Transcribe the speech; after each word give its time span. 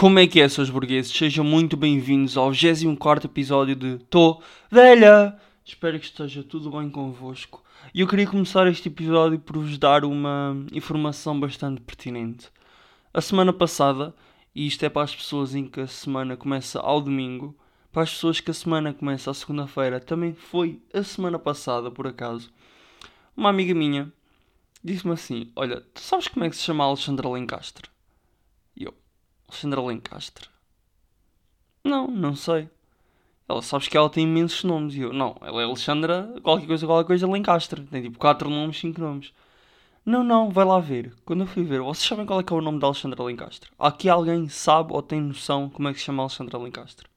Como 0.00 0.18
é 0.18 0.26
que 0.26 0.40
é, 0.40 0.48
seus 0.48 0.70
burgueses? 0.70 1.14
Sejam 1.14 1.44
muito 1.44 1.76
bem-vindos 1.76 2.34
ao 2.38 2.50
24 2.50 3.26
episódio 3.26 3.76
de 3.76 3.98
Tô 3.98 4.40
Velha! 4.70 5.36
Espero 5.62 6.00
que 6.00 6.06
esteja 6.06 6.42
tudo 6.42 6.70
bem 6.70 6.88
convosco. 6.88 7.62
E 7.92 8.00
eu 8.00 8.08
queria 8.08 8.26
começar 8.26 8.66
este 8.66 8.88
episódio 8.88 9.38
por 9.38 9.58
vos 9.58 9.76
dar 9.76 10.06
uma 10.06 10.56
informação 10.72 11.38
bastante 11.38 11.82
pertinente. 11.82 12.48
A 13.12 13.20
semana 13.20 13.52
passada, 13.52 14.14
e 14.54 14.66
isto 14.66 14.82
é 14.86 14.88
para 14.88 15.02
as 15.02 15.14
pessoas 15.14 15.54
em 15.54 15.68
que 15.68 15.82
a 15.82 15.86
semana 15.86 16.34
começa 16.34 16.80
ao 16.80 17.02
domingo, 17.02 17.54
para 17.92 18.04
as 18.04 18.10
pessoas 18.10 18.40
que 18.40 18.50
a 18.50 18.54
semana 18.54 18.94
começa 18.94 19.30
à 19.30 19.34
segunda-feira, 19.34 20.00
também 20.00 20.32
foi 20.32 20.80
a 20.94 21.02
semana 21.02 21.38
passada, 21.38 21.90
por 21.90 22.06
acaso, 22.06 22.50
uma 23.36 23.50
amiga 23.50 23.74
minha 23.74 24.10
disse-me 24.82 25.12
assim: 25.12 25.52
Olha, 25.54 25.82
tu 25.92 26.00
sabes 26.00 26.26
como 26.26 26.46
é 26.46 26.48
que 26.48 26.56
se 26.56 26.62
chama 26.62 26.84
Alexandra 26.84 27.28
Lencastre? 27.28 27.90
Alexandra 29.50 29.82
Lencastre? 29.82 30.48
Não, 31.84 32.06
não 32.06 32.36
sei. 32.36 32.68
Ela, 33.48 33.60
sabes 33.62 33.88
que 33.88 33.96
ela 33.96 34.08
tem 34.08 34.24
imensos 34.24 34.62
nomes. 34.62 34.94
E 34.94 35.00
eu, 35.00 35.12
não, 35.12 35.36
ela 35.40 35.60
é 35.60 35.64
Alexandra, 35.64 36.32
qualquer 36.42 36.66
coisa, 36.66 36.86
qualquer 36.86 37.06
coisa, 37.06 37.28
Lencastre. 37.28 37.82
Tem 37.82 38.02
tipo 38.02 38.18
4 38.18 38.48
nomes, 38.48 38.78
5 38.78 39.00
nomes. 39.00 39.32
Não, 40.06 40.22
não, 40.22 40.50
vai 40.50 40.64
lá 40.64 40.78
ver. 40.78 41.12
Quando 41.24 41.40
eu 41.40 41.46
fui 41.46 41.64
ver, 41.64 41.80
vocês 41.80 42.08
sabem 42.08 42.24
qual 42.24 42.40
é 42.40 42.42
que 42.44 42.52
é 42.52 42.56
o 42.56 42.60
nome 42.60 42.78
da 42.78 42.86
Alexandra 42.86 43.22
Lencastre? 43.24 43.70
Aqui 43.78 44.08
alguém 44.08 44.48
sabe 44.48 44.92
ou 44.92 45.02
tem 45.02 45.20
noção 45.20 45.68
como 45.68 45.88
é 45.88 45.92
que 45.92 45.98
se 45.98 46.04
chama 46.04 46.22
Alexandra 46.22 46.58
Lencastre? 46.58 47.08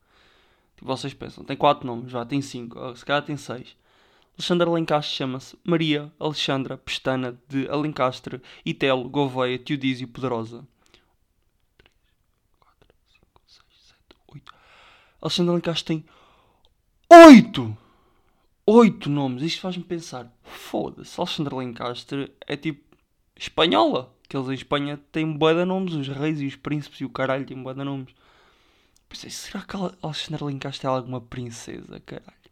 Tipo, 0.75 0.87
vocês 0.87 1.13
pensam, 1.13 1.43
tem 1.43 1.55
4 1.55 1.85
nomes, 1.85 2.11
já 2.11 2.25
tem 2.25 2.41
5, 2.41 2.95
se 2.97 3.05
calhar 3.05 3.23
tem 3.23 3.37
6. 3.37 3.75
Alexandra 4.37 4.67
Alencastre 4.67 5.15
chama-se 5.15 5.57
Maria 5.63 6.11
Alexandra 6.19 6.77
Pestana 6.77 7.39
de 7.47 7.69
Alencastre, 7.69 8.41
Itelo, 8.65 9.07
Gouveia, 9.07 9.59
Teodísio 9.59 10.07
Poderosa. 10.07 10.67
3, 11.77 11.91
4, 12.59 12.87
5, 13.11 13.41
6, 13.45 13.63
7, 13.79 13.97
8. 14.27 14.53
Alexandra 15.23 15.53
Alencastre 15.53 15.85
tem 15.85 16.05
8! 17.09 17.77
8 18.65 19.09
nomes. 19.09 19.41
Isto 19.41 19.61
faz-me 19.61 19.83
pensar, 19.83 20.29
foda-se, 20.43 21.17
Alexandra 21.17 21.55
Alencastre 21.55 22.31
é 22.45 22.57
tipo 22.57 22.83
espanhola. 23.35 24.13
Que 24.27 24.37
eles 24.37 24.49
em 24.49 24.53
Espanha 24.53 24.99
têm 25.11 25.31
bué 25.31 25.53
de 25.53 25.63
nomes, 25.63 25.93
os 25.93 26.07
reis 26.07 26.41
e 26.41 26.47
os 26.47 26.55
príncipes 26.55 27.01
e 27.01 27.05
o 27.05 27.09
caralho 27.09 27.45
têm 27.45 27.61
bué 27.61 27.73
de 27.73 27.83
nomes. 27.83 28.13
Pensei, 29.07 29.29
será 29.29 29.61
que 29.61 29.77
a 29.77 29.91
Alexandra 30.01 30.43
Alencastre 30.43 30.87
é 30.87 30.89
alguma 30.89 31.21
princesa, 31.21 32.01
caralho? 32.05 32.43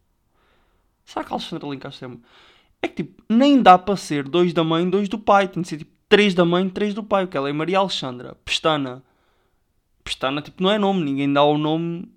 Será 1.03 1.25
que 1.25 1.33
a 1.33 1.35
Alexandra 1.35 1.67
Lencastre 1.67 2.07
é... 2.07 2.17
É 2.83 2.87
que 2.87 3.03
tipo, 3.03 3.21
nem 3.29 3.61
dá 3.61 3.77
para 3.77 3.95
ser 3.95 4.23
dois 4.23 4.53
da 4.53 4.63
mãe, 4.63 4.89
dois 4.89 5.09
do 5.09 5.19
pai. 5.19 5.47
Tem 5.47 5.61
de 5.61 5.67
ser 5.67 5.77
tipo 5.77 5.91
três 6.09 6.33
da 6.33 6.45
mãe, 6.45 6.67
três 6.69 6.93
do 6.93 7.03
pai. 7.03 7.25
Porque 7.25 7.37
ela 7.37 7.49
é 7.49 7.53
Maria 7.53 7.79
Alexandra. 7.79 8.35
Pestana. 8.45 9.03
Pestana, 10.03 10.41
tipo, 10.41 10.63
não 10.63 10.71
é 10.71 10.79
nome. 10.79 11.03
Ninguém 11.03 11.31
dá 11.31 11.43
o 11.43 11.57
nome. 11.57 12.11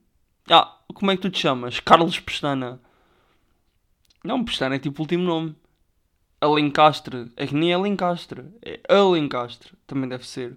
Ah, 0.50 0.78
como 0.92 1.10
é 1.10 1.16
que 1.16 1.22
tu 1.22 1.30
te 1.30 1.40
chamas? 1.40 1.80
Carlos 1.80 2.18
Pestana. 2.20 2.80
Não, 4.22 4.44
Pestana 4.44 4.76
é 4.76 4.78
tipo 4.78 5.00
o 5.00 5.04
último 5.04 5.24
nome. 5.24 5.56
Alencastre. 6.40 7.32
É 7.36 7.46
que 7.46 7.54
nem 7.54 7.72
é 7.72 7.74
Alencastre. 7.74 8.44
É 8.62 8.80
Alencastre. 8.88 9.72
Também 9.86 10.08
deve 10.08 10.26
ser. 10.26 10.56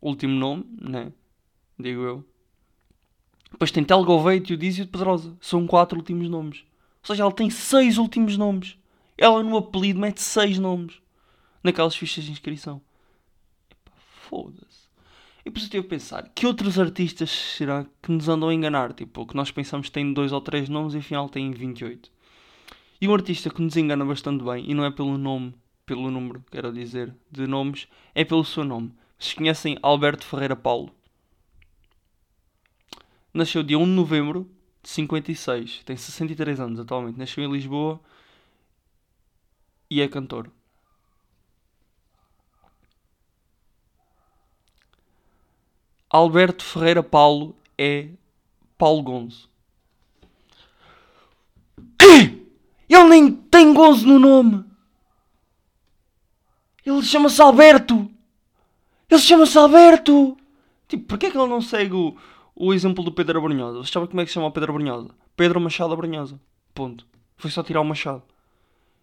Último 0.00 0.34
nome, 0.34 0.66
né? 0.80 1.12
Digo 1.78 2.02
eu. 2.02 2.24
Depois 3.50 3.70
tem 3.70 3.84
Tel 3.84 4.04
e 4.32 4.40
Teodísio 4.40 4.84
de 4.84 4.90
Pedrosa. 4.90 5.36
São 5.40 5.66
quatro 5.66 5.98
últimos 5.98 6.28
nomes. 6.28 6.64
Ou 7.02 7.06
seja, 7.06 7.22
ela 7.22 7.32
tem 7.32 7.48
seis 7.48 7.96
últimos 7.96 8.36
nomes. 8.36 8.76
Ela 9.16 9.42
no 9.42 9.56
apelido 9.56 10.00
mete 10.00 10.20
seis 10.20 10.58
nomes. 10.58 11.00
Naquelas 11.62 11.96
fichas 11.96 12.24
de 12.24 12.32
inscrição. 12.32 12.80
Foda-se. 14.28 14.67
E 15.48 15.50
depois 15.50 15.62
eu 15.62 15.66
estive 15.68 15.86
a 15.86 15.88
pensar, 15.88 16.28
que 16.34 16.46
outros 16.46 16.78
artistas 16.78 17.30
será 17.30 17.86
que 18.02 18.12
nos 18.12 18.28
andam 18.28 18.50
a 18.50 18.54
enganar? 18.54 18.92
Tipo, 18.92 19.26
que 19.26 19.34
nós 19.34 19.50
pensamos 19.50 19.86
que 19.86 19.92
tem 19.92 20.12
dois 20.12 20.30
ou 20.30 20.42
três 20.42 20.68
nomes 20.68 20.92
e 20.92 20.98
afinal 20.98 21.26
tem 21.26 21.50
28. 21.50 22.12
E 23.00 23.08
um 23.08 23.14
artista 23.14 23.48
que 23.48 23.62
nos 23.62 23.74
engana 23.74 24.04
bastante 24.04 24.44
bem, 24.44 24.70
e 24.70 24.74
não 24.74 24.84
é 24.84 24.90
pelo 24.90 25.16
nome, 25.16 25.54
pelo 25.86 26.10
número, 26.10 26.44
quero 26.50 26.70
dizer, 26.70 27.14
de 27.32 27.46
nomes, 27.46 27.88
é 28.14 28.26
pelo 28.26 28.44
seu 28.44 28.62
nome. 28.62 28.92
Vocês 29.18 29.32
conhecem 29.32 29.78
Alberto 29.80 30.26
Ferreira 30.26 30.54
Paulo? 30.54 30.94
Nasceu 33.32 33.62
dia 33.62 33.78
1 33.78 33.84
de 33.86 33.90
novembro 33.90 34.50
56, 34.84 35.82
tem 35.82 35.96
63 35.96 36.60
anos 36.60 36.78
atualmente, 36.78 37.18
nasceu 37.18 37.42
em 37.42 37.50
Lisboa 37.50 37.98
e 39.90 40.02
é 40.02 40.08
cantor. 40.08 40.50
Alberto 46.10 46.64
Ferreira 46.64 47.02
Paulo 47.02 47.54
é 47.76 48.08
Paulo 48.76 49.02
Gonzo. 49.02 49.48
Ele 52.88 53.04
nem 53.04 53.30
tem 53.30 53.74
Gonzo 53.74 54.06
no 54.06 54.18
nome. 54.18 54.64
Ele 56.84 57.02
chama-se 57.02 57.40
Alberto. 57.40 58.10
Ele 59.10 59.20
chama-se 59.20 59.58
Alberto. 59.58 60.36
Tipo, 60.88 61.04
porquê 61.04 61.26
é 61.26 61.30
que 61.30 61.36
ele 61.36 61.46
não 61.46 61.60
segue 61.60 61.94
o, 61.94 62.16
o 62.56 62.72
exemplo 62.72 63.04
do 63.04 63.12
Pedro 63.12 63.38
Abrunhosa. 63.38 63.78
Vocês 63.78 63.90
sabem 63.90 64.08
como 64.08 64.20
é 64.20 64.24
que 64.24 64.30
se 64.30 64.34
chama 64.34 64.46
o 64.46 64.52
Pedro 64.52 64.72
Abrunhosa? 64.72 65.10
Pedro 65.36 65.60
Machado 65.60 65.92
Abrunhosa. 65.92 66.40
Ponto. 66.74 67.06
Foi 67.36 67.50
só 67.50 67.62
tirar 67.62 67.82
o 67.82 67.84
Machado. 67.84 68.22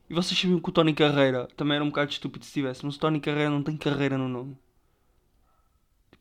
E 0.09 0.13
vocês 0.15 0.39
sabiam 0.39 0.59
que 0.59 0.69
o 0.69 0.71
Tony 0.71 0.93
Carreira 0.93 1.47
também 1.55 1.75
era 1.75 1.83
um 1.83 1.89
bocado 1.89 2.11
estúpido 2.11 2.43
se 2.43 2.53
tivesse, 2.53 2.83
mas 2.85 2.95
o 2.95 2.99
Tony 2.99 3.19
Carreira 3.19 3.49
não 3.49 3.61
tem 3.61 3.77
carreira 3.77 4.17
no 4.17 4.27
nome. 4.27 4.57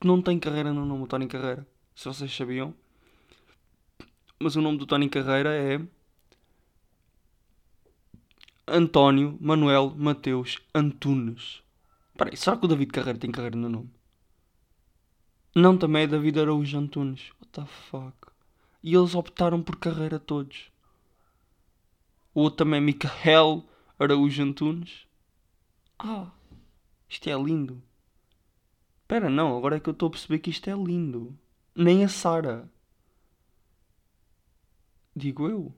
Não 0.05 0.21
tem 0.21 0.39
carreira 0.39 0.71
no 0.71 0.85
nome, 0.85 1.05
o 1.05 1.07
Tony 1.07 1.27
Carreira. 1.27 1.67
Se 1.95 2.05
vocês 2.05 2.31
sabiam. 2.37 2.75
Mas 4.39 4.55
o 4.55 4.61
nome 4.61 4.77
do 4.77 4.85
Tony 4.85 5.09
Carreira 5.09 5.57
é. 5.57 5.81
António 8.69 9.39
Manuel 9.41 9.95
Mateus 9.97 10.59
Antunes. 10.75 11.63
Peraí, 12.19 12.37
será 12.37 12.55
que 12.55 12.67
o 12.67 12.69
David 12.69 12.93
Carreira 12.93 13.19
tem 13.19 13.33
carreira 13.33 13.57
no 13.57 13.71
nome? 13.71 13.91
Não, 15.55 15.79
também 15.79 16.03
é 16.03 16.07
David 16.07 16.39
Araújo 16.39 16.77
Antunes. 16.77 17.31
What 17.41 17.53
the 17.53 17.65
fuck? 17.65 18.15
E 18.83 18.95
eles 18.95 19.15
optaram 19.15 19.63
por 19.63 19.77
carreira 19.77 20.19
todos. 20.19 20.71
O 22.35 22.43
outro 22.43 22.59
também 22.59 22.77
é 22.77 22.81
Micael 22.83 23.65
Araújo 23.99 24.43
Antunes. 24.43 25.07
Ah, 25.99 26.31
isto 27.09 27.31
é 27.31 27.35
lindo. 27.35 27.83
Espera, 29.15 29.31
não, 29.31 29.57
agora 29.57 29.77
é 29.77 29.81
que 29.81 29.89
eu 29.89 29.93
estou 29.93 30.09
a 30.09 30.11
perceber 30.11 30.41
que 30.41 30.51
isto 30.51 30.69
é 30.69 30.73
lindo. 30.73 31.39
Nem 31.73 32.05
a 32.05 32.09
Sara. 32.09 32.69
Digo 35.15 35.49
eu. 35.49 35.73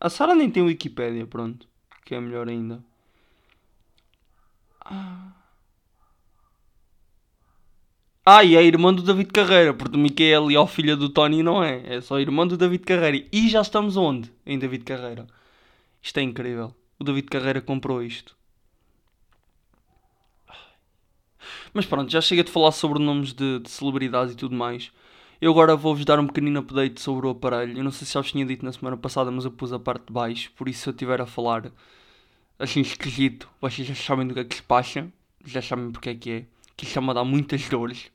A 0.00 0.10
Sara 0.10 0.34
nem 0.34 0.50
tem 0.50 0.64
Wikipédia, 0.64 1.24
pronto. 1.24 1.68
Que 2.04 2.16
é 2.16 2.20
melhor 2.20 2.48
ainda. 2.48 2.82
Ah. 4.84 5.30
Ah, 8.26 8.42
e 8.42 8.56
é 8.56 8.64
irmã 8.64 8.92
do 8.92 9.04
David 9.04 9.30
Carreira, 9.30 9.72
porque 9.72 9.96
o 9.96 10.00
Miquel 10.00 10.50
e 10.50 10.56
a 10.56 10.66
filha 10.66 10.96
do 10.96 11.08
Tony 11.08 11.44
não 11.44 11.62
é. 11.62 11.94
É 11.94 12.00
só 12.00 12.18
irmã 12.18 12.44
do 12.44 12.56
David 12.56 12.82
Carreira. 12.84 13.24
E 13.32 13.48
já 13.48 13.60
estamos 13.60 13.96
onde? 13.96 14.32
Em 14.44 14.58
David 14.58 14.82
Carreira. 14.82 15.28
Isto 16.02 16.18
é 16.18 16.22
incrível. 16.24 16.74
O 16.98 17.04
David 17.04 17.28
Carreira 17.28 17.60
comprou 17.60 18.02
isto. 18.02 18.36
Mas 21.72 21.86
pronto, 21.86 22.10
já 22.10 22.20
chega 22.20 22.44
de 22.44 22.50
falar 22.50 22.72
sobre 22.72 22.98
nomes 23.02 23.32
de, 23.32 23.60
de 23.60 23.70
celebridades 23.70 24.34
e 24.34 24.36
tudo 24.36 24.54
mais. 24.54 24.90
Eu 25.40 25.50
agora 25.52 25.74
vou-vos 25.74 26.04
dar 26.04 26.18
um 26.18 26.26
pequenino 26.26 26.60
update 26.60 27.00
sobre 27.00 27.26
o 27.26 27.30
aparelho. 27.30 27.78
Eu 27.78 27.84
não 27.84 27.90
sei 27.90 28.06
se 28.06 28.14
já 28.14 28.20
vos 28.20 28.30
tinha 28.30 28.44
dito 28.44 28.64
na 28.64 28.72
semana 28.72 28.96
passada, 28.96 29.30
mas 29.30 29.44
eu 29.44 29.50
pus 29.50 29.72
a 29.72 29.78
parte 29.78 30.06
de 30.06 30.12
baixo. 30.12 30.52
Por 30.56 30.68
isso, 30.68 30.82
se 30.82 30.88
eu 30.88 30.92
estiver 30.92 31.20
a 31.20 31.26
falar 31.26 31.72
assim 32.58 32.80
esquisito, 32.80 33.48
vocês 33.60 33.88
já 33.88 33.94
sabem 33.94 34.26
do 34.26 34.34
que 34.34 34.40
é 34.40 34.44
que 34.44 34.56
se 34.56 34.62
passa. 34.62 35.10
Já 35.44 35.62
sabem 35.62 35.90
porque 35.90 36.10
é 36.10 36.14
que 36.14 36.30
é 36.30 36.40
que 36.76 36.84
isto 36.84 36.92
está-me 36.92 37.10
a 37.10 37.14
dar 37.14 37.24
muitas 37.24 37.66
dores. 37.68 38.10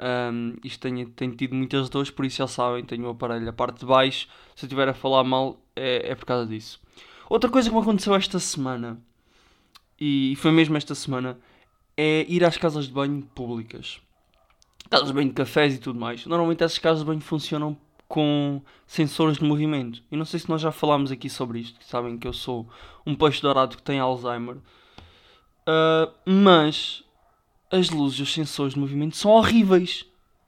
Um, 0.00 0.56
isto 0.64 0.80
tem, 0.80 1.04
tem 1.06 1.30
tido 1.30 1.54
muitas 1.54 1.90
dores, 1.90 2.10
por 2.10 2.24
isso 2.24 2.38
já 2.38 2.46
sabem, 2.46 2.84
tenho 2.84 3.06
o 3.06 3.10
aparelho 3.10 3.48
a 3.48 3.52
parte 3.52 3.80
de 3.80 3.86
baixo. 3.86 4.26
Se 4.56 4.64
eu 4.64 4.66
estiver 4.66 4.88
a 4.88 4.94
falar 4.94 5.24
mal, 5.24 5.60
é, 5.76 6.10
é 6.10 6.14
por 6.14 6.24
causa 6.24 6.46
disso. 6.46 6.80
Outra 7.28 7.50
coisa 7.50 7.68
que 7.68 7.74
me 7.74 7.80
aconteceu 7.80 8.14
esta 8.14 8.38
semana, 8.38 9.00
e 10.00 10.34
foi 10.36 10.50
mesmo 10.50 10.76
esta 10.76 10.94
semana, 10.94 11.38
é 12.02 12.24
ir 12.26 12.42
às 12.42 12.56
casas 12.56 12.86
de 12.86 12.92
banho 12.92 13.20
públicas. 13.34 14.00
Casas 14.88 15.08
de 15.08 15.12
banho 15.12 15.28
de 15.28 15.34
cafés 15.34 15.74
e 15.74 15.78
tudo 15.78 16.00
mais. 16.00 16.24
Normalmente 16.24 16.64
essas 16.64 16.78
casas 16.78 17.00
de 17.00 17.04
banho 17.04 17.20
funcionam 17.20 17.76
com 18.08 18.62
sensores 18.86 19.36
de 19.36 19.44
movimento. 19.44 20.02
E 20.10 20.16
não 20.16 20.24
sei 20.24 20.40
se 20.40 20.48
nós 20.48 20.62
já 20.62 20.72
falámos 20.72 21.12
aqui 21.12 21.28
sobre 21.28 21.60
isto, 21.60 21.78
sabem 21.84 22.16
que 22.16 22.26
eu 22.26 22.32
sou 22.32 22.66
um 23.06 23.14
peixe 23.14 23.42
dourado 23.42 23.76
que 23.76 23.82
tem 23.82 24.00
Alzheimer. 24.00 24.56
Uh, 24.56 26.10
mas 26.24 27.04
as 27.70 27.90
luzes 27.90 28.18
e 28.18 28.22
os 28.22 28.32
sensores 28.32 28.72
de 28.72 28.80
movimento 28.80 29.14
são 29.14 29.30
horríveis. 29.32 30.06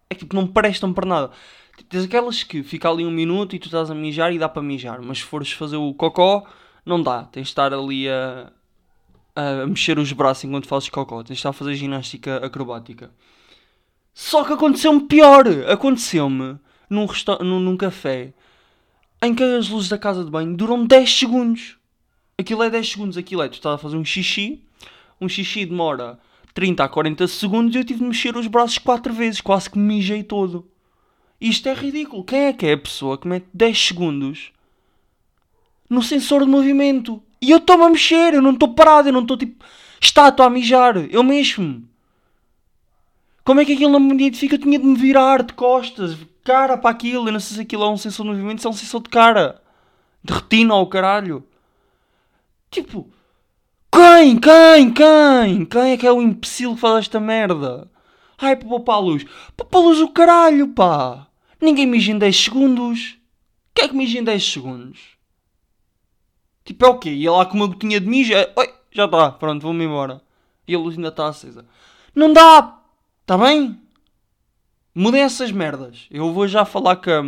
É 0.08 0.14
que 0.14 0.20
tipo, 0.20 0.34
não 0.34 0.46
prestam 0.46 0.90
para 0.92 1.06
nada. 1.06 1.30
Tipo, 1.76 1.90
tens 1.90 2.04
aquelas 2.04 2.42
que 2.42 2.62
fica 2.62 2.88
ali 2.88 3.04
um 3.04 3.10
minuto 3.10 3.54
e 3.54 3.58
tu 3.58 3.66
estás 3.66 3.90
a 3.90 3.94
mijar 3.94 4.32
e 4.32 4.38
dá 4.38 4.48
para 4.48 4.62
mijar, 4.62 5.02
mas 5.02 5.18
se 5.18 5.24
fores 5.24 5.52
fazer 5.52 5.76
o 5.76 5.92
cocó, 5.92 6.46
não 6.84 7.02
dá. 7.02 7.24
Tens 7.24 7.44
de 7.44 7.50
estar 7.50 7.74
ali 7.74 8.08
a, 8.08 8.50
a 9.34 9.66
mexer 9.66 9.98
os 9.98 10.12
braços 10.12 10.44
enquanto 10.44 10.66
fazes 10.66 10.88
cocó. 10.88 11.22
Tens 11.22 11.28
de 11.28 11.32
estar 11.34 11.50
a 11.50 11.54
fazer 11.54 11.74
ginástica 11.74 12.36
acrobática. 12.44 13.10
Só 14.14 14.44
que 14.44 14.52
aconteceu-me 14.52 15.02
pior. 15.02 15.46
Aconteceu-me 15.68 16.58
num, 16.88 17.06
num, 17.40 17.60
num 17.60 17.76
café 17.76 18.34
em 19.22 19.34
que 19.34 19.42
as 19.42 19.68
luzes 19.68 19.88
da 19.88 19.98
casa 19.98 20.24
de 20.24 20.30
banho 20.30 20.56
duram 20.56 20.84
10 20.84 21.18
segundos. 21.18 21.78
Aquilo 22.36 22.62
é 22.62 22.70
10 22.70 22.90
segundos, 22.90 23.16
aquilo 23.16 23.42
é. 23.42 23.48
Tu 23.48 23.54
estás 23.54 23.76
a 23.76 23.78
fazer 23.78 23.96
um 23.96 24.04
xixi, 24.04 24.64
um 25.20 25.28
xixi 25.28 25.64
demora 25.64 26.18
30 26.54 26.84
a 26.84 26.88
40 26.88 27.28
segundos 27.28 27.74
e 27.74 27.78
eu 27.78 27.84
tive 27.84 28.00
de 28.00 28.06
mexer 28.06 28.36
os 28.36 28.46
braços 28.46 28.78
4 28.78 29.12
vezes, 29.12 29.40
quase 29.40 29.70
que 29.70 29.78
me 29.78 29.94
mijei 29.94 30.22
todo. 30.22 30.68
Isto 31.40 31.68
é 31.68 31.74
ridículo. 31.74 32.24
Quem 32.24 32.40
é 32.46 32.52
que 32.52 32.66
é 32.66 32.72
a 32.72 32.78
pessoa 32.78 33.16
que 33.16 33.28
mete 33.28 33.46
10 33.54 33.86
segundos 33.86 34.52
no 35.88 36.02
sensor 36.02 36.44
de 36.44 36.50
movimento? 36.50 37.22
E 37.42 37.50
eu 37.50 37.58
estou-me 37.58 37.82
a 37.82 37.88
mexer, 37.90 38.34
eu 38.34 38.40
não 38.40 38.52
estou 38.52 38.72
parado, 38.72 39.08
eu 39.08 39.12
não 39.12 39.22
estou 39.22 39.36
tipo 39.36 39.64
estátua 40.00 40.46
a 40.46 40.50
mijar, 40.50 40.96
eu 41.10 41.24
mexo-me. 41.24 41.84
Como 43.44 43.60
é 43.60 43.64
que 43.64 43.72
aquilo 43.72 43.90
não 43.90 43.98
me 43.98 44.14
identifica? 44.14 44.54
Eu 44.54 44.60
tinha 44.60 44.78
de 44.78 44.84
me 44.84 44.96
virar 44.96 45.42
de 45.42 45.52
costas, 45.52 46.16
cara 46.44 46.78
para 46.78 46.90
aquilo. 46.90 47.28
Eu 47.28 47.32
não 47.32 47.40
sei 47.40 47.56
se 47.56 47.62
aquilo 47.62 47.82
é 47.82 47.90
um 47.90 47.96
sensor 47.96 48.24
de 48.24 48.32
movimento, 48.32 48.60
se 48.60 48.66
é 48.68 48.70
um 48.70 48.72
sensor 48.72 49.02
de 49.02 49.10
cara. 49.10 49.60
De 50.22 50.32
retina 50.32 50.74
ao 50.74 50.86
caralho. 50.86 51.44
Tipo, 52.70 53.10
quem? 53.92 54.38
Quem? 54.38 54.92
Quem? 54.92 55.64
Quem 55.64 55.92
é 55.92 55.96
que 55.96 56.06
é 56.06 56.12
o 56.12 56.22
imbecil 56.22 56.74
que 56.74 56.80
faz 56.80 57.00
esta 57.00 57.18
merda? 57.18 57.90
Ai, 58.38 58.54
para 58.54 58.68
poupar 58.68 58.96
a 58.96 59.00
luz. 59.00 59.26
Poupar 59.56 59.80
a 59.80 59.84
luz 59.84 60.00
o 60.00 60.08
caralho, 60.08 60.68
pá. 60.68 61.26
Ninguém 61.60 61.86
mija 61.86 62.12
em 62.12 62.18
10 62.18 62.44
segundos. 62.44 63.18
Quem 63.74 63.86
é 63.86 63.88
que 63.88 63.96
mija 63.96 64.18
em 64.20 64.24
10 64.24 64.52
segundos? 64.52 65.11
Tipo, 66.64 66.84
é 66.86 66.88
o 66.88 66.98
quê? 66.98 67.10
Ia 67.10 67.32
lá 67.32 67.46
com 67.46 67.56
uma 67.56 67.66
gotinha 67.66 68.00
de 68.00 68.06
mijo? 68.06 68.32
é- 68.34 68.52
Oi, 68.56 68.72
já 68.90 69.04
está. 69.06 69.30
Pronto, 69.32 69.62
vou-me 69.62 69.84
embora. 69.84 70.20
E 70.66 70.74
a 70.74 70.78
luz 70.78 70.96
ainda 70.96 71.08
está 71.08 71.26
acesa. 71.28 71.64
Não 72.14 72.32
dá! 72.32 72.78
Está 73.22 73.36
bem? 73.38 73.80
Mudem 74.94 75.22
essas 75.22 75.50
merdas. 75.50 76.06
Eu 76.10 76.32
vou 76.32 76.46
já 76.46 76.64
falar 76.64 76.96
com 76.96 77.10
a, 77.10 77.22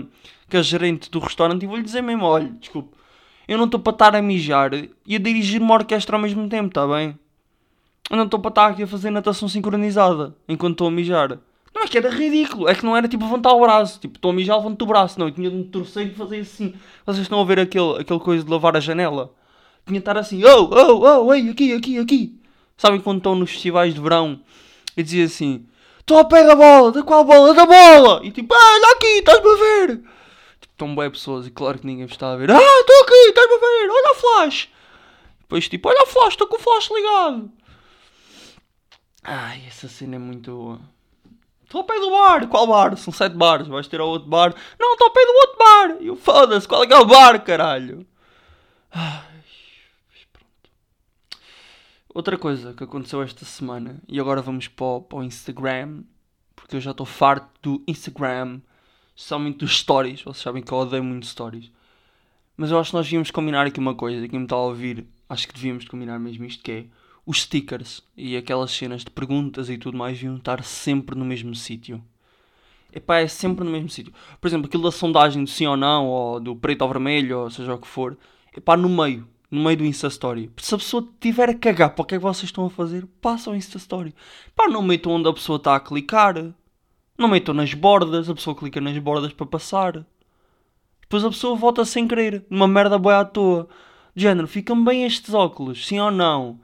com 0.51 0.57
a 0.57 0.63
gerente 0.63 1.11
do 1.11 1.19
restaurante 1.19 1.63
e 1.63 1.67
vou-lhe 1.67 1.83
dizer 1.83 2.03
mesmo: 2.03 2.25
olha, 2.25 2.51
desculpe, 2.61 2.97
eu 3.49 3.57
não 3.57 3.65
estou 3.65 3.81
para 3.81 3.93
estar 3.93 4.17
a 4.17 4.23
mijar 4.23 4.73
e 4.75 5.17
a 5.17 5.19
dirigir 5.19 5.61
uma 5.63 5.75
orquestra 5.75 6.17
ao 6.17 6.23
mesmo 6.23 6.49
tempo, 6.49 6.69
está 6.69 6.87
bem? 6.87 7.19
Eu 8.11 8.17
não 8.19 8.25
estou 8.25 8.39
para 8.39 8.51
estar 8.51 8.67
aqui 8.67 8.83
a 8.83 8.87
fazer 8.87 9.11
natação 9.11 9.49
sincronizada 9.49 10.37
enquanto 10.47 10.73
estou 10.75 10.89
a 10.89 10.91
mijar. 10.91 11.39
É 11.85 11.87
que 11.87 11.99
era 11.99 12.09
ridículo, 12.09 12.67
é 12.67 12.75
que 12.75 12.83
não 12.83 12.97
era 12.97 13.07
tipo 13.07 13.25
levantar 13.25 13.53
o 13.53 13.61
braço, 13.61 14.01
tipo 14.01 14.17
estou 14.17 14.31
a 14.31 14.35
mijar, 14.35 14.57
levanto 14.57 14.81
o 14.81 14.87
braço, 14.87 15.21
não, 15.21 15.29
eu 15.29 15.35
tinha 15.35 15.51
de 15.51 15.57
me 15.57 15.65
torcer 15.65 16.07
e 16.07 16.15
fazer 16.15 16.41
assim. 16.41 16.75
Vocês 17.05 17.25
estão 17.25 17.39
a 17.39 17.45
ver 17.45 17.61
aquele, 17.61 18.01
aquele 18.01 18.21
coisa 18.21 18.43
de 18.43 18.51
lavar 18.51 18.75
a 18.75 18.81
janela? 18.81 19.35
Tinha 19.87 20.01
de 20.01 20.03
estar 20.03 20.17
assim: 20.17 20.43
oh, 20.45 20.71
oh, 20.73 21.27
oh, 21.27 21.35
ei, 21.35 21.51
aqui, 21.51 21.75
aqui, 21.75 21.99
aqui. 21.99 22.41
Sabem 22.75 23.01
quando 23.01 23.19
estão 23.19 23.37
nos 23.37 23.51
festivais 23.51 23.93
de 23.93 24.01
verão 24.01 24.41
e 24.97 25.03
dizia 25.03 25.27
assim: 25.27 25.67
Estou 26.01 26.17
ao 26.17 26.27
pé 26.27 26.43
da 26.43 26.55
bola, 26.55 26.91
da 26.91 27.03
qual 27.03 27.23
bola? 27.23 27.53
Da 27.53 27.67
bola! 27.67 28.25
E 28.25 28.31
tipo, 28.31 28.55
ah, 28.55 28.75
olha 28.77 28.97
aqui, 28.97 29.19
estás-me 29.19 29.51
a 29.51 29.57
ver! 29.57 29.97
Tipo, 30.61 30.73
estão 30.73 30.97
bem 30.97 31.11
pessoas 31.11 31.47
e 31.47 31.51
claro 31.51 31.79
que 31.79 31.87
ninguém 31.87 32.07
me 32.07 32.11
está 32.11 32.33
a 32.33 32.37
ver. 32.37 32.51
Ah, 32.51 32.81
estou 32.81 33.03
aqui, 33.03 33.29
estás-me 33.29 33.57
a 33.57 33.59
ver, 33.59 33.91
olha 33.91 34.13
o 34.13 34.15
flash! 34.15 34.69
Depois 35.43 35.69
tipo, 35.69 35.87
olha 35.91 36.03
o 36.03 36.07
flash, 36.07 36.33
estou 36.33 36.47
com 36.47 36.57
o 36.57 36.61
flash 36.61 36.89
ligado! 36.91 37.53
Ai, 39.23 39.63
essa 39.69 39.87
cena 39.87 40.17
é 40.17 40.19
muito 40.19 40.51
boa. 40.51 40.94
Estou 41.75 41.81
ao 41.81 41.87
pé 41.89 41.99
do 41.99 42.11
bar, 42.11 42.47
qual 42.47 42.67
bar? 42.69 42.97
São 42.97 43.13
sete 43.13 43.35
bares, 43.35 43.67
vais 43.67 43.89
ter 43.89 44.01
ao 44.01 44.09
outro 44.09 44.29
bar. 44.29 44.55
Não, 44.79 44.93
estou 44.93 45.09
ao 45.09 45.13
pé 45.13 45.21
do 45.27 45.33
outro 45.33 45.59
bar! 45.59 46.03
E 46.03 46.07
eu 46.07 46.15
foda-se, 46.15 46.69
qual 46.69 46.85
é 46.85 46.87
que 46.87 46.93
é 46.93 46.99
o 46.99 47.05
bar, 47.05 47.43
caralho? 47.43 48.07
Ai. 48.93 49.43
Outra 52.15 52.39
coisa 52.39 52.75
que 52.75 52.85
aconteceu 52.85 53.21
esta 53.23 53.45
semana, 53.45 54.01
e 54.07 54.21
agora 54.21 54.41
vamos 54.41 54.69
para 54.69 54.87
o, 54.87 55.03
para 55.03 55.19
o 55.19 55.25
Instagram, 55.25 56.05
porque 56.55 56.77
eu 56.77 56.81
já 56.81 56.93
estou 56.93 57.05
farto 57.05 57.51
do 57.61 57.83
Instagram, 57.89 58.61
especialmente 59.17 59.59
dos 59.59 59.77
stories. 59.77 60.23
Vocês 60.23 60.45
sabem 60.45 60.63
que 60.63 60.71
eu 60.71 60.79
odeio 60.79 61.03
muito 61.03 61.27
stories. 61.27 61.73
Mas 62.57 62.71
eu 62.71 62.79
acho 62.79 62.91
que 62.91 62.97
nós 62.97 63.07
devíamos 63.07 63.33
combinar 63.33 63.67
aqui 63.67 63.81
uma 63.81 63.97
coisa, 63.97 64.29
quem 64.29 64.39
me 64.39 64.47
está 64.47 64.55
a 64.55 64.61
ouvir, 64.61 65.09
acho 65.29 65.49
que 65.49 65.55
devíamos 65.55 65.87
combinar 65.87 66.21
mesmo 66.21 66.45
isto, 66.45 66.63
que 66.63 66.71
é 66.71 66.85
os 67.27 67.43
stickers 67.43 68.03
e 68.17 68.37
aquelas 68.37 68.71
cenas 68.71 69.03
de 69.03 69.11
perguntas 69.11 69.71
e 69.71 69.79
tudo 69.79 69.97
mais 69.97 70.19
deviam 70.19 70.37
estar 70.37 70.63
sempre 70.63 71.17
no 71.17 71.25
mesmo 71.25 71.55
sítio. 71.55 72.03
Epá, 72.93 73.19
é 73.19 73.27
sempre 73.27 73.65
no 73.65 73.71
mesmo 73.71 73.89
sítio. 73.89 74.13
Por 74.41 74.47
exemplo, 74.47 74.67
aquilo 74.67 74.85
da 74.85 74.93
sondagem 74.93 75.43
do 75.43 75.51
sim 75.51 75.67
ou 75.67 75.77
não, 75.77 76.07
ou 76.07 76.39
do 76.39 76.55
preto 76.55 76.83
ou 76.83 76.89
vermelho, 76.89 77.41
ou 77.41 77.51
seja 77.51 77.75
o 77.75 77.79
que 77.79 77.89
for, 77.89 78.17
epá, 78.57 78.77
no 78.77 78.89
meio, 78.89 79.27
no 79.51 79.65
meio 79.65 79.77
do 79.79 79.85
Insta 79.85 80.07
Story. 80.07 80.51
Se 80.59 80.75
a 80.75 80.79
pessoa 80.79 81.09
tiver 81.19 81.49
a 81.49 81.55
cagar 81.55 81.95
para 81.95 82.03
o 82.03 82.05
que 82.05 82.15
é 82.15 82.19
que 82.19 82.23
vocês 82.23 82.45
estão 82.45 82.67
a 82.67 82.71
fazer, 82.71 83.07
passa 83.21 83.51
ao 83.51 83.57
Insta 83.57 83.79
Story. 83.79 84.15
Pá, 84.55 84.69
não 84.69 84.83
metam 84.83 85.13
onde 85.13 85.29
a 85.29 85.33
pessoa 85.33 85.57
está 85.57 85.75
a 85.75 85.81
clicar. 85.81 86.55
Não 87.19 87.29
metam 87.29 87.55
nas 87.55 87.75
bordas, 87.75 88.29
a 88.29 88.35
pessoa 88.35 88.55
clica 88.55 88.81
nas 88.81 88.97
bordas 88.99 89.33
para 89.33 89.47
passar. 89.47 90.05
Depois 91.01 91.25
a 91.25 91.31
pessoa 91.31 91.57
vota 91.57 91.85
sem 91.85 92.07
querer, 92.07 92.45
numa 92.49 92.69
merda 92.69 92.99
boa 92.99 93.21
à 93.21 93.25
toa. 93.25 93.69
De 94.15 94.23
género, 94.23 94.47
ficam 94.47 94.85
bem 94.85 95.05
estes 95.05 95.35
óculos, 95.35 95.87
sim 95.87 95.99
ou 95.99 96.11
não? 96.11 96.61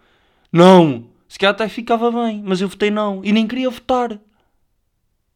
Não! 0.52 1.08
Se 1.28 1.38
calhar 1.38 1.54
até 1.54 1.68
ficava 1.68 2.10
bem, 2.10 2.42
mas 2.44 2.60
eu 2.60 2.68
votei 2.68 2.90
não. 2.90 3.24
E 3.24 3.32
nem 3.32 3.46
queria 3.46 3.70
votar. 3.70 4.18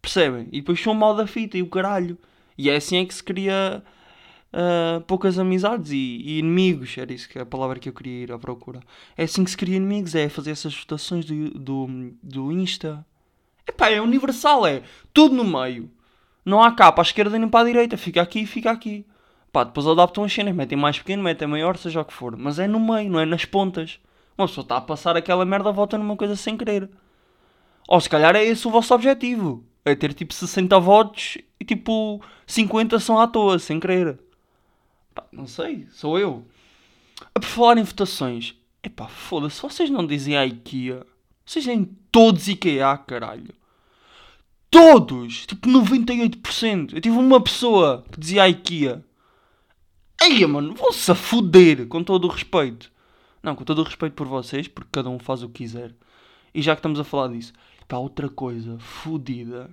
Percebem? 0.03 0.49
E 0.53 0.61
depois 0.61 0.81
sou 0.81 0.93
mal 0.93 1.15
da 1.15 1.27
fita 1.27 1.57
e 1.57 1.63
o 1.63 1.69
caralho. 1.69 2.19
E 2.59 2.69
é 2.69 2.77
assim 2.77 2.99
é 2.99 3.05
que 3.05 3.15
se 3.15 3.23
cria 3.23 3.83
ah, 4.57 5.03
poucas 5.09 5.37
amizades 5.37 5.91
e, 5.91 5.97
e 5.97 6.39
inimigos. 6.39 6.97
Era 6.97 7.13
isso 7.13 7.29
que 7.29 7.39
é 7.39 7.43
a 7.43 7.47
palavra 7.47 7.79
que 7.79 7.89
eu 7.89 7.93
queria 7.93 8.23
ir 8.23 8.33
à 8.33 8.39
procura. 8.39 8.81
É 9.17 9.25
assim 9.25 9.43
que 9.43 9.51
se 9.51 9.57
cria 9.57 9.77
inimigos, 9.77 10.15
é 10.15 10.29
fazer 10.29 10.53
essas 10.53 10.75
votações 10.75 11.25
do, 11.25 11.51
do, 11.51 12.13
do 12.23 12.53
Insta. 12.53 13.05
Epá, 13.67 13.91
é 13.91 14.01
universal, 14.01 14.67
é 14.67 14.83
tudo 15.13 15.35
no 15.35 15.45
meio. 15.45 15.91
Não 16.45 16.63
há 16.63 16.71
cá 16.73 16.93
para 16.93 17.03
a 17.03 17.07
esquerda 17.07 17.39
nem 17.39 17.49
para 17.49 17.61
a 17.61 17.65
direita. 17.65 17.97
Fica 17.97 18.23
aqui 18.23 18.41
e 18.41 18.47
fica 18.47 18.71
aqui. 18.71 19.05
Pá, 19.53 19.65
depois 19.65 19.87
adaptam 19.87 20.25
as 20.25 20.33
cenas, 20.33 20.55
metem 20.55 20.79
mais 20.79 20.99
pequeno, 20.99 21.23
metem 21.23 21.49
maior, 21.49 21.77
seja 21.77 22.01
o 22.01 22.05
que 22.05 22.13
for. 22.13 22.37
Mas 22.37 22.59
é 22.59 22.69
no 22.69 22.79
meio, 22.79 23.11
não 23.11 23.21
é 23.21 23.25
nas 23.25 23.45
pontas. 23.45 23.99
Uma 24.37 24.49
pessoa 24.49 24.65
está 24.65 24.77
a 24.77 24.81
passar 24.81 25.17
aquela 25.17 25.45
merda, 25.45 25.71
vota 25.71 25.97
numa 25.97 26.17
coisa 26.17 26.35
sem 26.35 26.57
querer. 26.57 26.91
Ou 27.87 28.01
se 28.01 28.09
calhar 28.09 28.35
é 28.35 28.45
esse 28.45 28.67
o 28.67 28.71
vosso 28.71 28.95
objetivo. 28.95 29.65
É 29.85 29.95
ter 29.95 30.15
tipo 30.15 30.33
60 30.33 30.79
votos 30.81 31.39
e 31.61 31.65
tipo 31.65 32.21
50 32.47 32.99
são 32.99 33.21
à 33.21 33.27
toa, 33.27 33.59
sem 33.59 33.79
querer. 33.79 34.19
Pá, 35.15 35.25
não 35.31 35.47
sei, 35.47 35.87
sou 35.91 36.19
eu. 36.19 36.45
A 37.35 37.39
por 37.39 37.47
falar 37.47 37.79
em 37.79 37.83
votações, 37.83 38.55
epá, 38.83 39.07
foda-se, 39.07 39.61
vocês 39.61 39.91
não 39.91 40.07
dizem 40.07 40.37
a 40.37 40.47
IKEA. 40.47 41.07
Vocês 41.45 41.65
dizem 41.65 41.97
todos 42.11 42.49
IKEA, 42.49 42.97
caralho. 42.97 43.55
Todos! 44.71 45.47
Tipo 45.47 45.69
98%. 45.69 46.95
Eu 46.95 47.01
tive 47.01 47.17
uma 47.17 47.41
pessoa 47.41 48.05
que 48.11 48.19
dizia 48.19 48.49
IKEA. 48.49 49.05
Eia, 50.21 50.49
mano, 50.49 50.75
vão-se 50.75 51.11
a 51.11 51.15
foder, 51.15 51.87
com 51.87 52.03
todo 52.03 52.27
o 52.27 52.31
respeito. 52.31 52.91
Não, 53.45 53.55
com 53.55 53.63
todo 53.63 53.81
o 53.81 53.85
respeito 53.85 54.15
por 54.15 54.27
vocês, 54.27 54.67
porque 54.67 54.89
cada 54.91 55.11
um 55.11 55.19
faz 55.19 55.43
o 55.43 55.51
que 55.51 55.65
quiser. 55.65 55.95
E 56.55 56.63
já 56.63 56.75
que 56.75 56.79
estamos 56.79 56.99
a 56.99 57.05
falar 57.05 57.29
disso, 57.29 57.53
pá, 57.87 57.99
outra 57.99 58.27
coisa 58.27 58.79
fodida, 58.79 59.69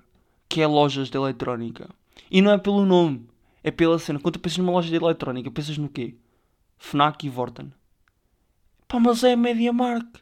que 0.49 0.59
é 0.59 0.67
lojas 0.67 1.09
de 1.09 1.15
eletrónica. 1.15 1.89
E 2.29 2.41
não 2.41 2.51
é 2.51 2.57
pelo 2.57 2.85
nome, 2.85 3.25
é 3.63 3.71
pela 3.71 3.97
cena. 3.97 4.19
Quando 4.19 4.33
tu 4.33 4.39
pensas 4.41 4.57
numa 4.57 4.73
loja 4.73 4.89
de 4.89 4.97
eletrónica, 4.97 5.49
pensas 5.49 5.77
no 5.77 5.87
quê? 5.87 6.15
Fnac 6.77 7.25
e 7.25 7.29
Vorten. 7.29 7.71
Pá, 8.89 8.99
mas 8.99 9.23
é 9.23 9.31
a 9.31 9.37
MediaMarkt. 9.37 10.21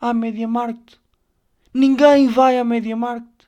Há 0.00 0.12
MediaMarkt. 0.12 0.98
Ninguém 1.72 2.26
vai 2.26 2.58
à 2.58 2.64
MediaMarkt. 2.64 3.46